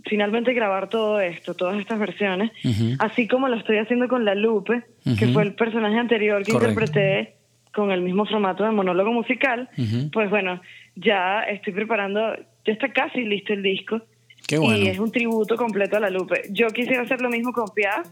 finalmente 0.06 0.54
grabar 0.54 0.90
todo 0.90 1.22
esto, 1.22 1.54
todas 1.54 1.80
estas 1.80 2.00
versiones, 2.00 2.52
así 2.98 3.28
como 3.28 3.48
lo 3.50 3.58
estoy 3.58 3.78
haciendo 3.78 4.08
con 4.08 4.26
La 4.26 4.34
Lupe, 4.34 4.84
que 5.20 5.28
fue 5.28 5.44
el 5.44 5.54
personaje 5.54 6.00
anterior 6.00 6.44
que 6.44 6.54
interpreté 6.54 7.39
con 7.74 7.92
el 7.92 8.02
mismo 8.02 8.26
formato 8.26 8.64
de 8.64 8.72
monólogo 8.72 9.12
musical, 9.12 9.70
pues 10.12 10.30
bueno, 10.30 10.62
ya 10.96 11.42
estoy 11.44 11.74
preparando, 11.74 12.20
ya 12.66 12.74
está 12.74 12.92
casi 12.92 13.22
listo 13.22 13.54
el 13.54 13.64
disco. 13.64 14.02
Y 14.50 14.88
es 14.88 14.98
un 14.98 15.12
tributo 15.12 15.56
completo 15.56 15.98
a 15.98 16.00
la 16.00 16.10
Lupe. 16.10 16.44
Yo 16.50 16.68
quisiera 16.70 17.04
hacer 17.04 17.22
lo 17.22 17.30
mismo 17.30 17.52
con 17.54 17.68
Piaf, 17.70 18.08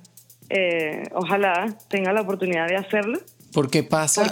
eh, 0.50 1.04
ojalá 1.14 1.76
tenga 1.90 2.14
la 2.14 2.22
oportunidad 2.22 2.68
de 2.68 2.76
hacerlo. 2.76 3.20
Porque 3.54 3.82
pasa, 3.84 4.32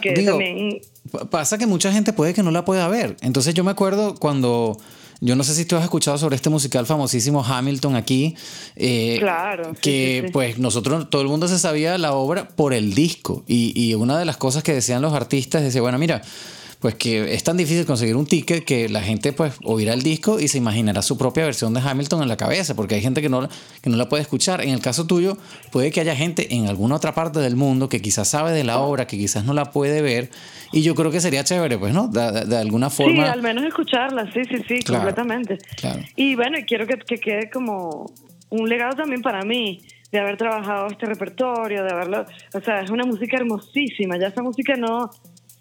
pasa 1.31 1.57
que 1.57 1.65
mucha 1.65 1.91
gente 1.91 2.13
puede 2.13 2.33
que 2.33 2.43
no 2.43 2.51
la 2.51 2.63
pueda 2.63 2.87
ver. 2.87 3.15
Entonces 3.21 3.53
yo 3.53 3.63
me 3.63 3.71
acuerdo 3.71 4.15
cuando 4.15 4.77
yo 5.21 5.35
no 5.35 5.43
sé 5.43 5.55
si 5.55 5.65
tú 5.65 5.75
has 5.75 5.83
escuchado 5.83 6.17
sobre 6.17 6.35
este 6.35 6.49
musical 6.49 6.85
famosísimo 6.85 7.43
Hamilton 7.43 7.95
aquí. 7.95 8.35
Eh, 8.75 9.17
claro. 9.19 9.73
que 9.81 10.29
pues 10.33 10.57
nosotros, 10.57 11.09
todo 11.09 11.21
el 11.21 11.27
mundo 11.27 11.47
se 11.47 11.59
sabía 11.59 11.97
la 11.97 12.13
obra 12.13 12.47
por 12.49 12.73
el 12.73 12.93
disco. 12.93 13.43
Y, 13.47 13.73
y 13.75 13.93
una 13.93 14.17
de 14.17 14.25
las 14.25 14.37
cosas 14.37 14.63
que 14.63 14.73
decían 14.73 15.01
los 15.01 15.13
artistas, 15.13 15.63
decía, 15.63 15.81
bueno, 15.81 15.97
mira, 15.97 16.21
pues 16.85 16.93
que 16.93 17.33
es 17.33 17.43
tan 17.43 17.57
difícil 17.57 17.83
conseguir 17.83 18.15
un 18.15 18.27
ticket 18.27 18.63
que 18.63 18.87
la 18.89 19.01
gente 19.01 19.33
pues 19.33 19.57
oirá 19.63 19.95
el 19.95 20.03
disco 20.03 20.39
y 20.39 20.47
se 20.47 20.59
imaginará 20.59 21.01
su 21.01 21.17
propia 21.17 21.43
versión 21.43 21.73
de 21.73 21.79
Hamilton 21.79 22.21
en 22.21 22.27
la 22.27 22.37
cabeza, 22.37 22.75
porque 22.75 22.93
hay 22.93 23.01
gente 23.01 23.23
que 23.23 23.29
no, 23.29 23.49
que 23.81 23.89
no 23.89 23.97
la 23.97 24.07
puede 24.07 24.21
escuchar. 24.21 24.61
En 24.61 24.69
el 24.69 24.81
caso 24.81 25.07
tuyo, 25.07 25.35
puede 25.71 25.89
que 25.89 25.99
haya 25.99 26.15
gente 26.15 26.53
en 26.53 26.67
alguna 26.67 26.97
otra 26.97 27.15
parte 27.15 27.39
del 27.39 27.55
mundo 27.55 27.89
que 27.89 28.03
quizás 28.03 28.27
sabe 28.27 28.51
de 28.51 28.63
la 28.63 28.77
obra, 28.77 29.07
que 29.07 29.17
quizás 29.17 29.43
no 29.45 29.55
la 29.55 29.71
puede 29.71 30.03
ver, 30.03 30.29
y 30.71 30.83
yo 30.83 30.93
creo 30.93 31.09
que 31.09 31.21
sería 31.21 31.43
chévere, 31.43 31.79
pues, 31.79 31.91
¿no? 31.91 32.07
De, 32.07 32.55
alguna 32.55 32.91
forma. 32.91 33.13
Sí, 33.15 33.31
al 33.31 33.41
menos 33.41 33.63
escucharla, 33.63 34.31
sí, 34.31 34.41
sí, 34.47 34.57
sí, 34.67 34.83
completamente. 34.83 35.57
Claro. 35.77 36.03
Y 36.15 36.35
bueno, 36.35 36.59
quiero 36.67 36.85
que, 36.85 36.99
que 36.99 37.17
quede 37.17 37.49
como 37.49 38.05
un 38.51 38.69
legado 38.69 38.95
también 38.95 39.23
para 39.23 39.41
mí 39.41 39.81
de 40.11 40.19
haber 40.19 40.37
trabajado 40.37 40.85
este 40.85 41.07
repertorio, 41.07 41.83
de 41.83 41.91
haberlo, 41.91 42.27
o 42.53 42.61
sea, 42.61 42.81
es 42.81 42.91
una 42.91 43.05
música 43.05 43.37
hermosísima, 43.37 44.19
ya 44.19 44.27
esa 44.27 44.43
música 44.43 44.75
no, 44.75 45.09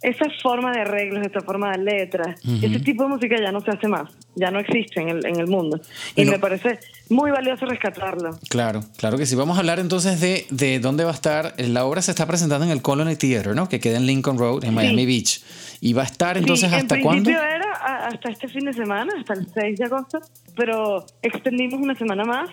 esa 0.02 0.26
forma 0.42 0.72
de 0.72 0.82
arreglos, 0.82 1.26
esa 1.26 1.40
forma 1.40 1.72
de 1.72 1.78
letras, 1.78 2.40
ese 2.62 2.80
tipo 2.80 3.04
de 3.04 3.08
música 3.08 3.36
ya 3.40 3.50
no 3.52 3.60
se 3.60 3.70
hace 3.70 3.88
más, 3.88 4.10
ya 4.34 4.50
no 4.50 4.60
existe 4.60 5.00
en 5.00 5.08
el, 5.08 5.26
en 5.26 5.40
el 5.40 5.46
mundo. 5.46 5.80
Y 6.14 6.26
me 6.26 6.38
parece 6.38 6.78
muy 7.08 7.30
valioso 7.30 7.64
rescatarlo. 7.64 8.38
Claro, 8.50 8.80
claro 8.98 9.16
que 9.16 9.24
sí. 9.24 9.34
Vamos 9.34 9.56
a 9.56 9.60
hablar 9.60 9.78
entonces 9.78 10.20
de, 10.20 10.46
de 10.50 10.78
dónde 10.78 11.04
va 11.04 11.10
a 11.10 11.14
estar. 11.14 11.54
La 11.58 11.86
obra 11.86 12.02
se 12.02 12.10
está 12.10 12.26
presentando 12.26 12.66
en 12.66 12.70
el 12.70 12.82
Colony 12.82 13.16
Theater, 13.16 13.54
¿no? 13.54 13.68
Que 13.68 13.80
queda 13.80 13.96
en 13.96 14.06
Lincoln 14.06 14.38
Road, 14.38 14.64
en 14.64 14.74
Miami 14.74 15.06
Beach. 15.06 15.42
¿Y 15.80 15.92
va 15.94 16.02
a 16.02 16.06
estar 16.06 16.36
entonces 16.36 16.72
hasta 16.72 17.00
cuándo? 17.00 17.30
En 17.30 17.36
principio 17.36 17.42
era 17.42 18.06
hasta 18.06 18.30
este 18.30 18.48
fin 18.48 18.64
de 18.66 18.72
semana, 18.72 19.12
hasta 19.18 19.34
el 19.34 19.46
6 19.52 19.78
de 19.78 19.84
agosto, 19.84 20.20
pero 20.56 21.06
extendimos 21.22 21.80
una 21.80 21.94
semana 21.94 22.24
más 22.24 22.50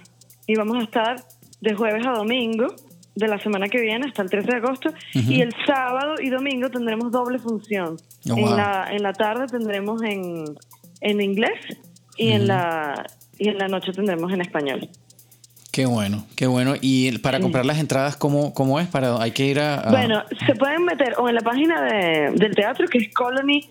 y 0.47 0.55
vamos 0.55 0.77
a 0.77 0.83
estar 0.83 1.15
de 1.59 1.73
jueves 1.73 2.05
a 2.05 2.11
domingo 2.11 2.67
de 3.15 3.27
la 3.27 3.39
semana 3.39 3.67
que 3.67 3.79
viene 3.79 4.07
hasta 4.07 4.21
el 4.21 4.29
13 4.29 4.47
de 4.51 4.57
agosto 4.57 4.89
y 5.13 5.41
el 5.41 5.53
sábado 5.65 6.15
y 6.21 6.29
domingo 6.29 6.69
tendremos 6.69 7.11
doble 7.11 7.39
función. 7.39 7.97
Oh, 8.29 8.37
en, 8.37 8.55
la, 8.55 8.87
en 8.91 9.03
la 9.03 9.13
tarde 9.13 9.47
tendremos 9.47 10.01
en, 10.03 10.45
en 11.01 11.21
inglés 11.21 11.59
y, 12.17 12.31
en 12.31 12.47
la, 12.47 13.05
y 13.37 13.49
en 13.49 13.57
la 13.57 13.67
noche 13.67 13.91
tendremos 13.91 14.31
en 14.31 14.41
español. 14.41 14.89
Qué 15.71 15.85
bueno, 15.85 16.25
qué 16.35 16.47
bueno. 16.47 16.73
¿Y 16.81 17.17
para 17.19 17.39
comprar 17.39 17.65
las 17.65 17.79
entradas 17.79 18.17
cómo, 18.17 18.53
cómo 18.53 18.79
es? 18.79 18.87
Para, 18.87 19.21
¿Hay 19.21 19.31
que 19.31 19.45
ir 19.45 19.59
a, 19.59 19.89
Bueno, 19.89 20.23
se 20.45 20.55
pueden 20.55 20.83
meter 20.83 21.15
o 21.17 21.29
en 21.29 21.35
la 21.35 21.41
página 21.41 21.81
de, 21.81 22.31
del 22.35 22.53
teatro 22.53 22.87
que 22.87 22.97
es 22.97 23.13
colonymb.org, 23.13 23.69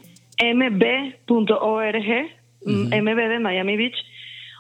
MB 2.65 3.29
de 3.29 3.39
Miami 3.39 3.77
Beach, 3.77 3.97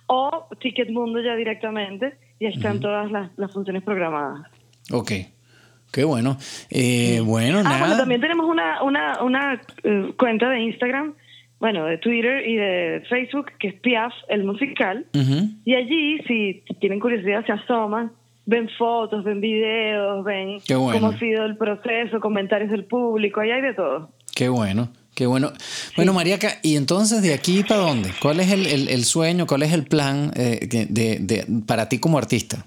o 0.06 0.48
Ticketmundo 0.60 1.22
ya 1.22 1.34
directamente 1.34 2.18
y 2.38 2.46
están 2.46 2.80
todas 2.80 3.10
las, 3.10 3.30
las 3.38 3.52
funciones 3.52 3.82
programadas. 3.84 4.46
Ok. 4.90 5.12
Qué 5.92 6.04
bueno. 6.04 6.36
Eh, 6.70 7.20
bueno, 7.24 7.62
ah, 7.64 7.78
Bueno, 7.80 7.96
también 7.96 8.20
tenemos 8.20 8.46
una, 8.46 8.82
una, 8.82 9.22
una 9.22 9.60
eh, 9.82 10.12
cuenta 10.16 10.48
de 10.48 10.60
Instagram, 10.60 11.14
bueno, 11.58 11.84
de 11.86 11.98
Twitter 11.98 12.46
y 12.46 12.56
de 12.56 13.02
Facebook, 13.08 13.46
que 13.58 13.68
es 13.68 13.74
Piaf, 13.74 14.12
el 14.28 14.44
musical. 14.44 15.06
Y 15.64 15.74
allí, 15.74 16.18
si 16.28 16.62
tienen 16.80 17.00
curiosidad, 17.00 17.44
se 17.44 17.52
asoman, 17.52 18.12
ven 18.46 18.68
fotos, 18.78 19.24
ven 19.24 19.40
videos, 19.40 20.24
ven 20.24 20.58
cómo 20.68 21.08
ha 21.08 21.18
sido 21.18 21.44
el 21.44 21.56
proceso, 21.56 22.20
comentarios 22.20 22.70
del 22.70 22.84
público, 22.84 23.40
ahí 23.40 23.50
hay 23.50 23.62
de 23.62 23.74
todo. 23.74 24.10
Qué 24.34 24.48
bueno. 24.48 24.90
Qué 25.14 25.26
bueno. 25.26 25.52
Bueno, 25.96 26.14
Mariaca, 26.14 26.60
¿y 26.62 26.76
entonces 26.76 27.20
de 27.20 27.34
aquí 27.34 27.62
para 27.64 27.80
dónde? 27.80 28.10
¿Cuál 28.22 28.40
es 28.40 28.52
el, 28.52 29.04
sueño, 29.04 29.46
cuál 29.46 29.64
es 29.64 29.72
el 29.72 29.84
plan 29.84 30.30
eh, 30.34 30.66
de, 30.66 31.18
de, 31.18 31.46
para 31.66 31.88
ti 31.88 31.98
como 31.98 32.16
artista? 32.16 32.64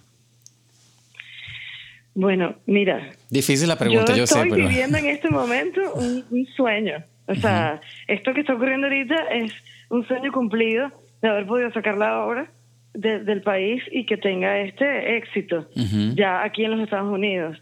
Bueno, 2.15 2.55
mira. 2.65 3.11
Difícil 3.29 3.67
la 3.67 3.77
pregunta, 3.77 4.15
yo, 4.15 4.27
sé, 4.27 4.39
pero. 4.43 4.55
Estoy 4.55 4.67
viviendo 4.67 4.97
en 4.97 5.05
este 5.09 5.29
momento 5.29 5.81
un, 5.95 6.45
sueño. 6.55 7.03
O 7.27 7.35
sea, 7.35 7.81
esto 8.07 8.33
que 8.33 8.41
está 8.41 8.53
ocurriendo 8.53 8.87
ahorita 8.87 9.15
es 9.31 9.53
un 9.89 10.05
sueño 10.07 10.31
cumplido 10.31 10.91
de 11.21 11.29
haber 11.29 11.45
podido 11.47 11.71
sacar 11.71 11.97
la 11.97 12.25
obra 12.25 12.51
del 12.93 13.41
país 13.41 13.81
y 13.91 14.05
que 14.05 14.17
tenga 14.17 14.59
este 14.59 15.17
éxito 15.17 15.67
ya 16.13 16.43
aquí 16.43 16.63
en 16.63 16.71
los 16.71 16.81
Estados 16.81 17.11
Unidos. 17.11 17.59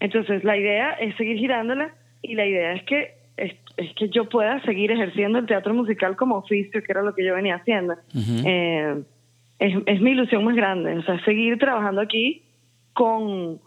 Entonces, 0.00 0.42
la 0.42 0.56
idea 0.56 0.92
es 0.94 1.14
seguir 1.16 1.36
girándola 1.36 1.94
y 2.22 2.34
la 2.34 2.46
idea 2.46 2.72
es 2.72 2.82
que 2.84 3.14
es, 3.36 3.52
que 3.96 4.08
yo 4.08 4.28
pueda 4.28 4.60
seguir 4.62 4.90
ejerciendo 4.90 5.38
el 5.38 5.46
teatro 5.46 5.74
musical 5.74 6.16
como 6.16 6.36
oficio, 6.36 6.82
que 6.82 6.90
era 6.90 7.02
lo 7.02 7.14
que 7.14 7.24
yo 7.24 7.34
venía 7.34 7.56
haciendo. 7.56 7.94
Eh, 8.14 9.02
es, 9.58 9.74
es 9.86 10.00
mi 10.00 10.10
ilusión 10.10 10.44
más 10.44 10.56
grande, 10.56 10.98
o 10.98 11.02
sea, 11.02 11.22
seguir 11.24 11.58
trabajando 11.58 12.00
aquí 12.00 12.42
con 12.94 13.60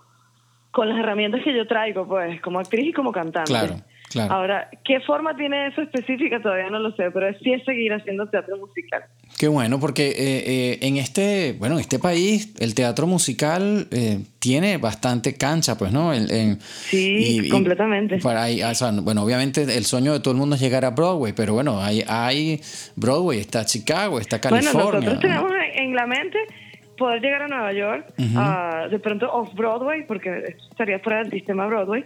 con 0.75 0.89
las 0.89 0.99
herramientas 0.99 1.41
que 1.41 1.55
yo 1.55 1.65
traigo, 1.65 2.05
pues, 2.05 2.41
como 2.41 2.59
actriz 2.59 2.89
y 2.89 2.91
como 2.91 3.13
cantante. 3.13 3.49
Claro, 3.49 3.75
claro. 4.09 4.33
Ahora, 4.33 4.69
¿qué 4.83 4.99
forma 4.99 5.33
tiene 5.37 5.67
eso 5.67 5.81
específica? 5.81 6.41
Todavía 6.41 6.69
no 6.69 6.79
lo 6.79 6.91
sé, 6.97 7.11
pero 7.11 7.27
sí 7.39 7.53
es 7.53 7.63
seguir 7.63 7.93
haciendo 7.93 8.27
teatro 8.27 8.57
musical. 8.57 9.05
Qué 9.39 9.47
bueno, 9.47 9.79
porque 9.79 10.09
eh, 10.09 10.15
eh, 10.17 10.79
en 10.81 10.97
este, 10.97 11.55
bueno, 11.57 11.75
en 11.75 11.81
este 11.81 11.97
país 11.97 12.53
el 12.59 12.75
teatro 12.75 13.07
musical 13.07 13.87
eh, 13.89 14.19
tiene 14.39 14.77
bastante 14.77 15.37
cancha, 15.37 15.77
pues, 15.77 15.93
¿no? 15.93 16.11
sí, 16.67 17.47
completamente. 17.49 18.17
para 18.17 18.47
bueno, 19.01 19.23
obviamente 19.23 19.61
el 19.63 19.85
sueño 19.85 20.11
de 20.11 20.19
todo 20.19 20.33
el 20.33 20.37
mundo 20.37 20.55
es 20.55 20.61
llegar 20.61 20.83
a 20.83 20.89
Broadway, 20.89 21.31
pero 21.31 21.53
bueno, 21.53 21.81
hay, 21.81 22.03
hay 22.05 22.59
Broadway, 22.97 23.39
está 23.39 23.63
Chicago, 23.63 24.19
está 24.19 24.41
California. 24.41 24.73
Bueno, 24.73 24.99
nosotros 24.99 25.19
tenemos 25.21 25.51
en 25.75 25.95
la 25.95 26.05
mente 26.05 26.37
poder 26.97 27.21
llegar 27.21 27.43
a 27.43 27.47
Nueva 27.47 27.73
York, 27.73 28.13
de 28.89 28.99
pronto 28.99 29.31
off-Broadway, 29.31 30.05
porque 30.07 30.55
estaría 30.71 30.99
fuera 30.99 31.19
del 31.19 31.31
sistema 31.31 31.67
Broadway, 31.67 32.05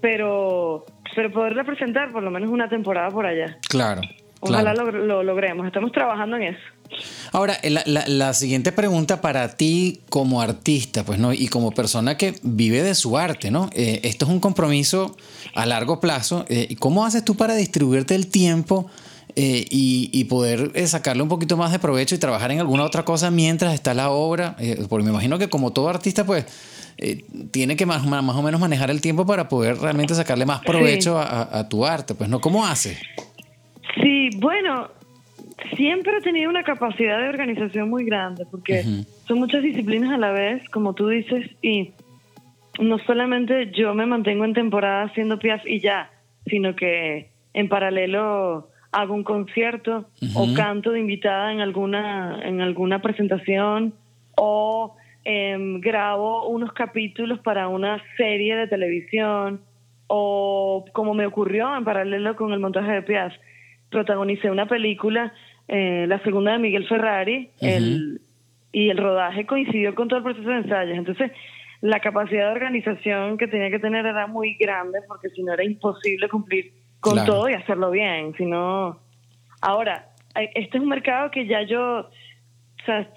pero, 0.00 0.86
pero 1.14 1.32
poder 1.32 1.54
representar 1.54 2.12
por 2.12 2.22
lo 2.22 2.30
menos 2.30 2.50
una 2.50 2.68
temporada 2.68 3.10
por 3.10 3.26
allá. 3.26 3.58
Claro. 3.68 4.02
Ojalá 4.40 4.74
Lo, 4.74 5.22
logremos, 5.22 5.66
estamos 5.66 5.92
trabajando 5.92 6.36
en 6.36 6.42
eso. 6.42 6.60
Ahora, 7.32 7.58
la, 7.64 8.04
la, 8.06 8.32
siguiente 8.32 8.70
pregunta 8.70 9.20
para 9.20 9.56
ti 9.56 10.02
como 10.08 10.40
artista, 10.40 11.04
pues, 11.04 11.18
¿no? 11.18 11.32
Y 11.32 11.48
como 11.48 11.72
persona 11.72 12.16
que 12.16 12.34
vive 12.42 12.82
de 12.82 12.94
su 12.94 13.18
arte, 13.18 13.50
¿no? 13.50 13.70
Eh, 13.72 14.00
esto 14.04 14.24
es 14.24 14.30
un 14.30 14.38
compromiso 14.38 15.16
a 15.54 15.66
largo 15.66 16.00
plazo. 16.00 16.44
Eh, 16.48 16.76
¿Cómo 16.78 17.04
haces 17.04 17.24
tú 17.24 17.34
para 17.34 17.56
distribuirte 17.56 18.14
el 18.14 18.28
tiempo? 18.28 18.88
Eh, 19.38 19.66
y, 19.70 20.24
poder 20.24 20.70
eh, 20.74 20.86
sacarle 20.86 21.22
un 21.22 21.28
poquito 21.28 21.58
más 21.58 21.70
de 21.70 21.78
provecho 21.78 22.14
y 22.14 22.18
trabajar 22.18 22.50
en 22.52 22.58
alguna 22.58 22.84
otra 22.84 23.04
cosa 23.04 23.30
mientras 23.30 23.74
está 23.74 23.92
la 23.92 24.08
obra. 24.08 24.56
Eh, 24.58 24.86
porque 24.88 25.04
me 25.04 25.10
imagino 25.10 25.38
que 25.38 25.48
como 25.48 25.74
todo 25.74 25.90
artista, 25.90 26.24
pues 26.24 26.46
tiene 27.50 27.76
que 27.76 27.84
más, 27.84 28.06
más, 28.06 28.34
o 28.34 28.42
menos 28.42 28.58
manejar 28.58 28.90
el 28.90 29.02
tiempo 29.02 29.26
para 29.26 29.50
poder 29.50 29.76
realmente 29.76 30.14
sacarle 30.14 30.46
más 30.46 30.62
provecho 30.62 31.18
a, 31.18 31.68
tu 31.68 31.84
arte. 31.84 32.14
Pues, 32.14 32.30
¿no? 32.30 32.40
¿Cómo 32.40 32.66
hace? 32.66 32.96
Sí, 34.02 34.30
bueno, 34.38 34.88
siempre 35.76 36.16
he 36.16 36.22
tenido 36.22 36.48
una 36.48 36.62
capacidad 36.62 37.18
de 37.18 37.28
organización 37.28 37.90
muy 37.90 38.06
grande 38.06 38.46
porque 38.50 39.04
son 39.28 39.38
muchas 39.38 39.62
disciplinas 39.62 40.12
a 40.12 40.16
la 40.16 40.30
vez, 40.30 40.66
como 40.70 40.94
tú 40.94 41.08
dices, 41.08 41.50
y 41.60 41.92
no 42.80 42.98
solamente 43.00 43.70
yo 43.72 43.92
me 43.94 44.06
mantengo 44.06 44.46
en 44.46 44.54
temporada 44.54 45.04
haciendo 45.04 45.38
Piaf 45.38 45.60
y 45.66 45.80
ya, 45.80 46.10
sino 46.46 46.74
que 46.74 47.30
en 47.52 47.68
paralelo 47.68 48.70
hago 48.92 49.14
un 49.14 49.24
concierto 49.24 50.06
o 50.34 50.54
canto 50.54 50.92
de 50.92 51.00
invitada 51.00 51.52
en 51.52 51.60
alguna, 51.60 52.40
en 52.42 52.60
alguna 52.60 53.02
presentación 53.02 53.94
o 54.36 54.96
em, 55.24 55.80
grabo 55.80 56.48
unos 56.48 56.72
capítulos 56.72 57.40
para 57.40 57.68
una 57.68 58.02
serie 58.16 58.56
de 58.56 58.68
televisión 58.68 59.60
o 60.06 60.84
como 60.92 61.14
me 61.14 61.26
ocurrió 61.26 61.76
en 61.76 61.84
paralelo 61.84 62.36
con 62.36 62.52
el 62.52 62.60
montaje 62.60 62.92
de 62.92 63.02
Piaz, 63.02 63.32
protagonicé 63.90 64.50
una 64.50 64.66
película, 64.66 65.32
eh, 65.68 66.06
la 66.08 66.20
segunda 66.20 66.52
de 66.52 66.58
Miguel 66.58 66.86
Ferrari, 66.86 67.50
el, 67.60 68.20
y 68.72 68.90
el 68.90 68.98
rodaje 68.98 69.46
coincidió 69.46 69.94
con 69.94 70.08
todo 70.08 70.18
el 70.18 70.24
proceso 70.24 70.48
de 70.48 70.56
ensayos. 70.56 70.96
Entonces, 70.96 71.32
la 71.80 72.00
capacidad 72.00 72.46
de 72.46 72.52
organización 72.52 73.36
que 73.36 73.48
tenía 73.48 73.70
que 73.70 73.78
tener 73.78 74.06
era 74.06 74.26
muy 74.26 74.54
grande 74.54 75.00
porque 75.06 75.28
si 75.30 75.42
no 75.42 75.52
era 75.52 75.64
imposible 75.64 76.28
cumplir 76.28 76.72
con 77.00 77.24
todo 77.24 77.48
y 77.48 77.54
hacerlo 77.54 77.90
bien. 77.90 78.34
Si 78.36 78.44
no, 78.44 78.98
ahora, 79.60 80.10
este 80.34 80.78
es 80.78 80.82
un 80.82 80.88
mercado 80.88 81.30
que 81.30 81.46
ya 81.46 81.62
yo, 81.62 82.00
o 82.00 82.84
sea, 82.84 83.10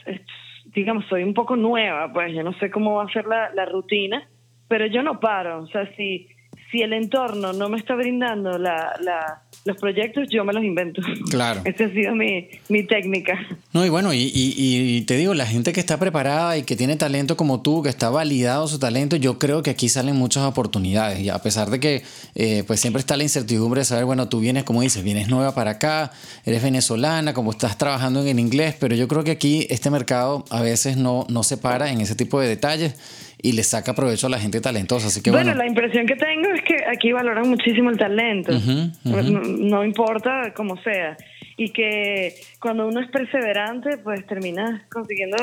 digamos, 0.66 1.06
soy 1.08 1.24
un 1.24 1.34
poco 1.34 1.56
nueva, 1.56 2.12
pues 2.14 2.34
yo 2.34 2.44
no 2.44 2.54
sé 2.54 2.70
cómo 2.72 2.96
va 2.96 3.04
a 3.04 3.14
ser 3.14 3.26
la, 3.26 3.52
la 3.54 3.66
rutina, 3.66 4.28
pero 4.68 4.86
yo 4.86 5.04
no 5.04 5.20
paro. 5.20 5.64
O 5.64 5.68
sea, 5.68 5.94
si 5.96 6.28
si 6.72 6.82
el 6.82 6.94
entorno 6.94 7.54
no 7.54 7.70
me 7.70 7.78
está 7.78 7.96
brindando 7.96 8.58
la, 8.58 8.94
la, 9.02 9.42
los 9.66 9.78
proyectos, 9.78 10.28
yo 10.30 10.44
me 10.44 10.54
los 10.54 10.64
invento. 10.64 11.02
Claro. 11.30 11.62
Esa 11.66 11.86
ha 11.86 11.90
sido 11.90 12.14
mi, 12.16 12.48
mi 12.70 12.84
técnica. 12.84 13.40
No, 13.74 13.86
y 13.86 13.90
bueno, 13.90 14.14
y, 14.14 14.32
y, 14.34 15.02
te 15.02 15.18
digo, 15.18 15.34
la 15.34 15.46
gente 15.46 15.74
que 15.74 15.80
está 15.80 15.98
preparada 15.98 16.58
y 16.58 16.64
que 16.64 16.76
tiene 16.76 16.96
talento 16.96 17.36
como 17.38 17.62
tú, 17.62 17.82
que 17.82 17.90
está 17.90 18.10
validado 18.10 18.68
su 18.68 18.80
talento, 18.80 19.16
yo 19.16 19.40
creo 19.40 19.64
que 19.64 19.72
aquí 19.72 19.90
salen 19.90 20.16
muchas 20.16 20.44
oportunidades. 20.44 21.20
Y 21.20 21.30
a 21.30 21.40
pesar 21.40 21.70
de 21.70 21.80
que 21.80 22.04
eh, 22.36 22.64
pues 22.68 22.80
siempre 22.80 23.00
está 23.00 23.18
la 23.18 23.24
incertidumbre 23.24 23.82
de 23.82 23.86
saber, 23.86 24.06
bueno, 24.06 24.30
tú 24.30 24.40
vienes, 24.40 24.64
como 24.64 24.82
dices, 24.82 25.04
vienes 25.04 25.28
nueva 25.28 25.54
para 25.54 25.72
acá, 25.72 26.12
eres 26.46 26.62
venezolana, 26.62 27.34
como 27.34 27.52
estás 27.52 27.78
trabajando 27.78 28.26
en 28.26 28.40
inglés, 28.40 28.76
pero 28.80 28.96
yo 28.96 29.08
creo 29.08 29.24
que 29.24 29.32
aquí 29.32 29.68
este 29.70 29.90
mercado 29.90 30.46
a 30.50 30.62
veces 30.62 30.98
no, 30.98 31.26
no 31.30 31.44
se 31.44 31.58
para 31.58 31.92
en 31.92 32.02
ese 32.02 32.16
tipo 32.16 32.40
de 32.40 32.48
detalles 32.48 32.96
y 33.42 33.54
le 33.54 33.64
saca 33.64 33.94
provecho 33.94 34.28
a 34.28 34.30
la 34.30 34.40
gente 34.40 34.62
talentosa. 34.62 35.08
Así 35.08 35.22
que 35.22 35.32
bueno, 35.32 35.54
la 35.54 35.66
impresión 35.66 36.06
que 36.06 36.16
tengo 36.16 36.50
es 36.50 36.62
que 36.64 36.76
aquí 36.86 37.12
valoran 37.12 37.50
muchísimo 37.50 37.90
el 37.90 37.98
talento, 37.98 38.52
No, 39.04 39.84
importa 39.84 40.54
cómo 40.56 40.78
sea, 40.82 41.18
y 41.58 41.70
que 41.70 42.36
cuando 42.60 42.88
uno 42.88 43.00
es 43.00 43.10
perseverante, 43.10 43.98
pues 43.98 44.26
termina 44.28 44.86
consiguiendo 44.92 45.38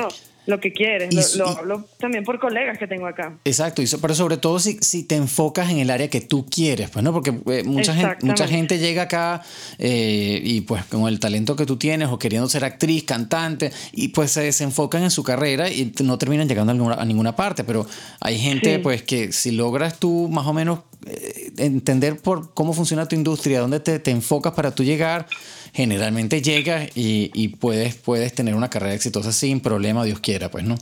lo 0.47 0.59
que 0.59 0.73
quieres. 0.73 1.35
lo, 1.35 1.47
hablo 1.47 1.85
también 1.99 2.23
por 2.23 2.39
colegas 2.39 2.77
que 2.77 2.87
tengo 2.87 3.05
acá. 3.05 3.37
Exacto, 3.43 3.83
pero 4.01 4.15
sobre 4.15 4.37
todo 4.37 4.59
si, 4.59 4.77
si 4.81 5.03
te 5.03 5.15
enfocas 5.15 5.69
en 5.69 5.79
el 5.79 5.89
área 5.89 6.09
que 6.09 6.21
tú 6.21 6.45
quieres, 6.49 6.89
pues 6.89 7.03
no, 7.03 7.13
porque 7.13 7.33
eh, 7.51 7.63
mucha, 7.63 7.93
gente, 7.93 8.25
mucha 8.25 8.47
gente 8.47 8.79
llega 8.79 9.03
acá 9.03 9.43
eh, 9.77 10.41
y 10.43 10.61
pues 10.61 10.85
con 10.85 11.07
el 11.07 11.19
talento 11.19 11.55
que 11.55 11.65
tú 11.65 11.77
tienes 11.77 12.07
o 12.09 12.17
queriendo 12.17 12.47
ser 12.49 12.63
actriz, 12.63 13.03
cantante, 13.03 13.71
y 13.91 14.07
pues 14.09 14.31
se 14.31 14.41
desenfocan 14.41 15.03
en 15.03 15.11
su 15.11 15.23
carrera 15.23 15.69
y 15.69 15.93
no 16.01 16.17
terminan 16.17 16.47
llegando 16.47 16.71
a 16.93 17.05
ninguna, 17.05 17.35
parte, 17.35 17.65
pero 17.65 17.85
hay 18.21 18.39
gente 18.39 18.79
pues 18.79 19.03
que 19.03 19.33
si 19.33 19.51
logras 19.51 19.99
tú 19.99 20.29
más 20.29 20.47
o 20.47 20.53
menos 20.53 20.79
eh, 21.05 21.16
entender 21.57 22.17
por 22.17 22.53
cómo 22.53 22.73
funciona 22.73 23.07
tu 23.07 23.15
industria, 23.15 23.59
dónde 23.59 23.79
te, 23.79 23.99
te 23.99 24.11
enfocas 24.11 24.53
para 24.53 24.71
tú 24.73 24.83
llegar, 24.83 25.27
generalmente 25.73 26.41
llegas 26.41 26.89
y, 26.95 27.47
puedes, 27.59 27.95
puedes 27.95 28.33
tener 28.33 28.55
una 28.55 28.69
carrera 28.69 28.93
exitosa 28.93 29.31
sin 29.31 29.59
problema, 29.59 30.03
Dios 30.03 30.19
quiera, 30.19 30.49
pues, 30.49 30.63
¿no? 30.63 30.75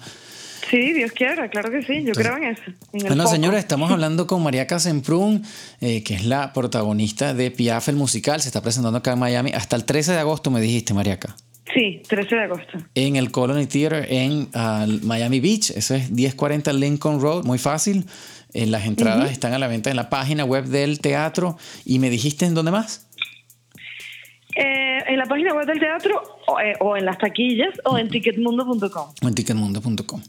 Sí, 0.70 0.94
Dios 0.94 1.12
quiera, 1.12 1.48
claro 1.50 1.70
que 1.70 1.84
sí, 1.84 2.04
yo 2.04 2.14
creo 2.14 2.38
en 2.38 2.46
eso. 2.46 2.64
bueno, 2.92 3.28
señora, 3.28 3.60
estamos 3.60 3.92
hablando 3.94 4.26
con 4.26 4.42
María 4.42 4.66
Casemprún, 4.66 5.44
eh, 5.80 6.04
que 6.04 6.16
es 6.16 6.26
la 6.26 6.54
protagonista 6.54 7.34
de 7.34 7.52
Piaf 7.52 7.90
el 7.90 7.96
musical, 7.96 8.42
se 8.42 8.48
está 8.48 8.62
presentando 8.62 8.98
acá 8.98 9.14
en 9.14 9.20
Miami 9.20 9.52
hasta 9.54 9.76
el 9.76 9.86
13 9.86 10.14
de 10.14 10.20
agosto, 10.20 10.50
me 10.50 10.62
dijiste, 10.62 10.94
Mariaca. 10.94 11.36
Sí, 11.74 12.02
13 12.08 12.36
de 12.36 12.44
agosto. 12.44 12.78
En 12.94 13.16
el 13.16 13.32
Colony 13.32 13.66
Theater 13.66 14.08
en 14.10 14.48
ah, 14.54 14.86
Miami 15.04 15.40
Beach, 15.40 15.72
eso 15.72 15.96
es 15.96 16.10
1040 16.12 16.72
Lincoln 16.74 17.20
Road, 17.20 17.44
muy 17.44 17.58
fácil. 17.58 18.06
Eh, 18.56 18.66
las 18.68 18.86
entradas 18.86 19.32
están 19.32 19.52
a 19.52 19.60
la 19.60 19.68
venta 19.68 19.90
en 19.90 19.98
la 19.98 20.10
página 20.10 20.46
web 20.46 20.64
del 20.64 21.02
teatro. 21.02 21.58
¿Y 21.84 22.00
me 22.00 22.10
dijiste 22.10 22.46
en 22.46 22.54
dónde 22.54 22.72
más? 22.72 23.06
Eh, 24.56 25.00
en 25.08 25.18
la 25.18 25.26
página 25.26 25.54
web 25.54 25.68
del 25.68 25.78
teatro 25.78 26.24
o, 26.48 26.58
eh, 26.62 26.78
en 26.98 27.06
las 27.06 27.18
taquillas 27.18 27.74
o 27.84 27.98
en 27.98 28.08
ticketmundo.com. 28.08 29.14
En 29.22 29.36
ticketmundo.com. 29.36 30.22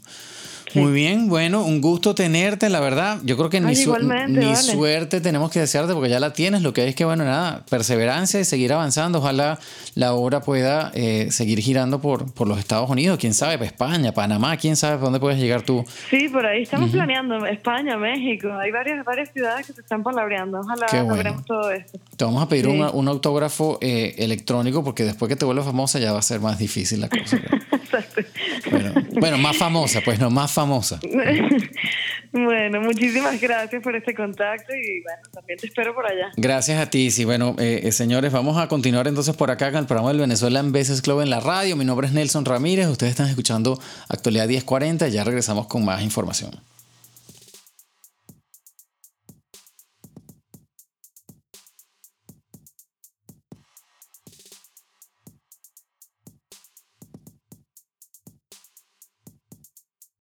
Muy 0.73 0.91
bien, 0.91 1.27
bueno, 1.29 1.63
un 1.63 1.81
gusto 1.81 2.13
tenerte, 2.15 2.69
la 2.69 2.79
verdad. 2.79 3.19
Yo 3.23 3.37
creo 3.37 3.49
que 3.49 3.61
ni, 3.61 3.75
suerte 3.75 5.21
tenemos 5.21 5.51
que 5.51 5.59
desearte 5.59 5.93
porque 5.93 6.09
ya 6.09 6.19
la 6.19 6.33
tienes. 6.33 6.61
Lo 6.61 6.73
que 6.73 6.81
hay 6.81 6.89
es 6.89 6.95
que, 6.95 7.05
bueno, 7.05 7.23
nada, 7.23 7.63
perseverancia 7.69 8.39
y 8.39 8.45
seguir 8.45 8.73
avanzando. 8.73 9.19
Ojalá 9.19 9.59
la 9.95 10.13
obra 10.13 10.41
pueda 10.41 10.91
eh, 10.93 11.27
seguir 11.31 11.59
girando 11.59 12.01
por, 12.01 12.31
por 12.33 12.47
los 12.47 12.59
Estados 12.59 12.89
Unidos, 12.89 13.17
quién 13.19 13.33
sabe, 13.33 13.65
España, 13.65 14.11
Panamá, 14.11 14.57
quién 14.57 14.75
sabe 14.75 14.97
por 14.97 15.05
dónde 15.05 15.19
puedes 15.19 15.39
llegar 15.39 15.61
tú. 15.61 15.85
Sí, 16.09 16.29
por 16.29 16.45
ahí 16.45 16.63
estamos 16.63 16.91
planeando 16.91 17.45
España, 17.45 17.97
México. 17.97 18.51
Hay 18.51 18.71
varias, 18.71 19.03
varias 19.05 19.31
ciudades 19.31 19.67
que 19.67 19.73
se 19.73 19.81
están 19.81 20.03
palabreando. 20.03 20.59
Ojalá 20.59 20.87
logremos 21.03 21.45
todo 21.45 21.71
esto. 21.71 21.99
Te 22.15 22.25
vamos 22.25 22.43
a 22.43 22.49
pedir 22.49 22.67
un 22.67 23.07
autógrafo 23.07 23.77
eh, 23.81 24.15
electrónico 24.17 24.83
porque 24.83 25.03
después 25.03 25.29
que 25.29 25.35
te 25.35 25.45
vuelvas 25.45 25.65
famosa 25.65 25.99
ya 25.99 26.11
va 26.11 26.19
a 26.19 26.23
ser 26.23 26.39
más 26.39 26.57
difícil 26.57 27.01
la 27.01 27.09
cosa. 27.09 27.39
bueno, 28.71 28.93
bueno, 29.19 29.37
más 29.37 29.57
famosa, 29.57 30.01
pues 30.03 30.19
no, 30.19 30.29
más 30.29 30.51
famosa. 30.51 30.99
bueno, 32.31 32.81
muchísimas 32.81 33.39
gracias 33.39 33.81
por 33.81 33.95
este 33.95 34.13
contacto 34.13 34.73
y 34.73 35.01
bueno, 35.01 35.21
también 35.33 35.59
te 35.59 35.67
espero 35.67 35.93
por 35.93 36.05
allá. 36.05 36.31
Gracias 36.37 36.79
a 36.79 36.89
ti, 36.89 37.11
sí. 37.11 37.25
Bueno, 37.25 37.55
eh, 37.59 37.81
eh, 37.83 37.91
señores, 37.91 38.31
vamos 38.31 38.57
a 38.57 38.67
continuar 38.67 39.07
entonces 39.07 39.35
por 39.35 39.51
acá 39.51 39.71
con 39.71 39.79
el 39.79 39.85
programa 39.85 40.09
del 40.09 40.19
Venezuela 40.19 40.59
en 40.59 40.71
Veces 40.71 41.01
Club 41.01 41.21
en 41.21 41.29
la 41.29 41.39
radio. 41.39 41.75
Mi 41.75 41.85
nombre 41.85 42.07
es 42.07 42.13
Nelson 42.13 42.45
Ramírez, 42.45 42.87
ustedes 42.87 43.11
están 43.11 43.29
escuchando 43.29 43.79
Actualidad 44.09 44.47
1040, 44.47 45.07
ya 45.09 45.23
regresamos 45.23 45.67
con 45.67 45.85
más 45.85 46.01
información. 46.01 46.51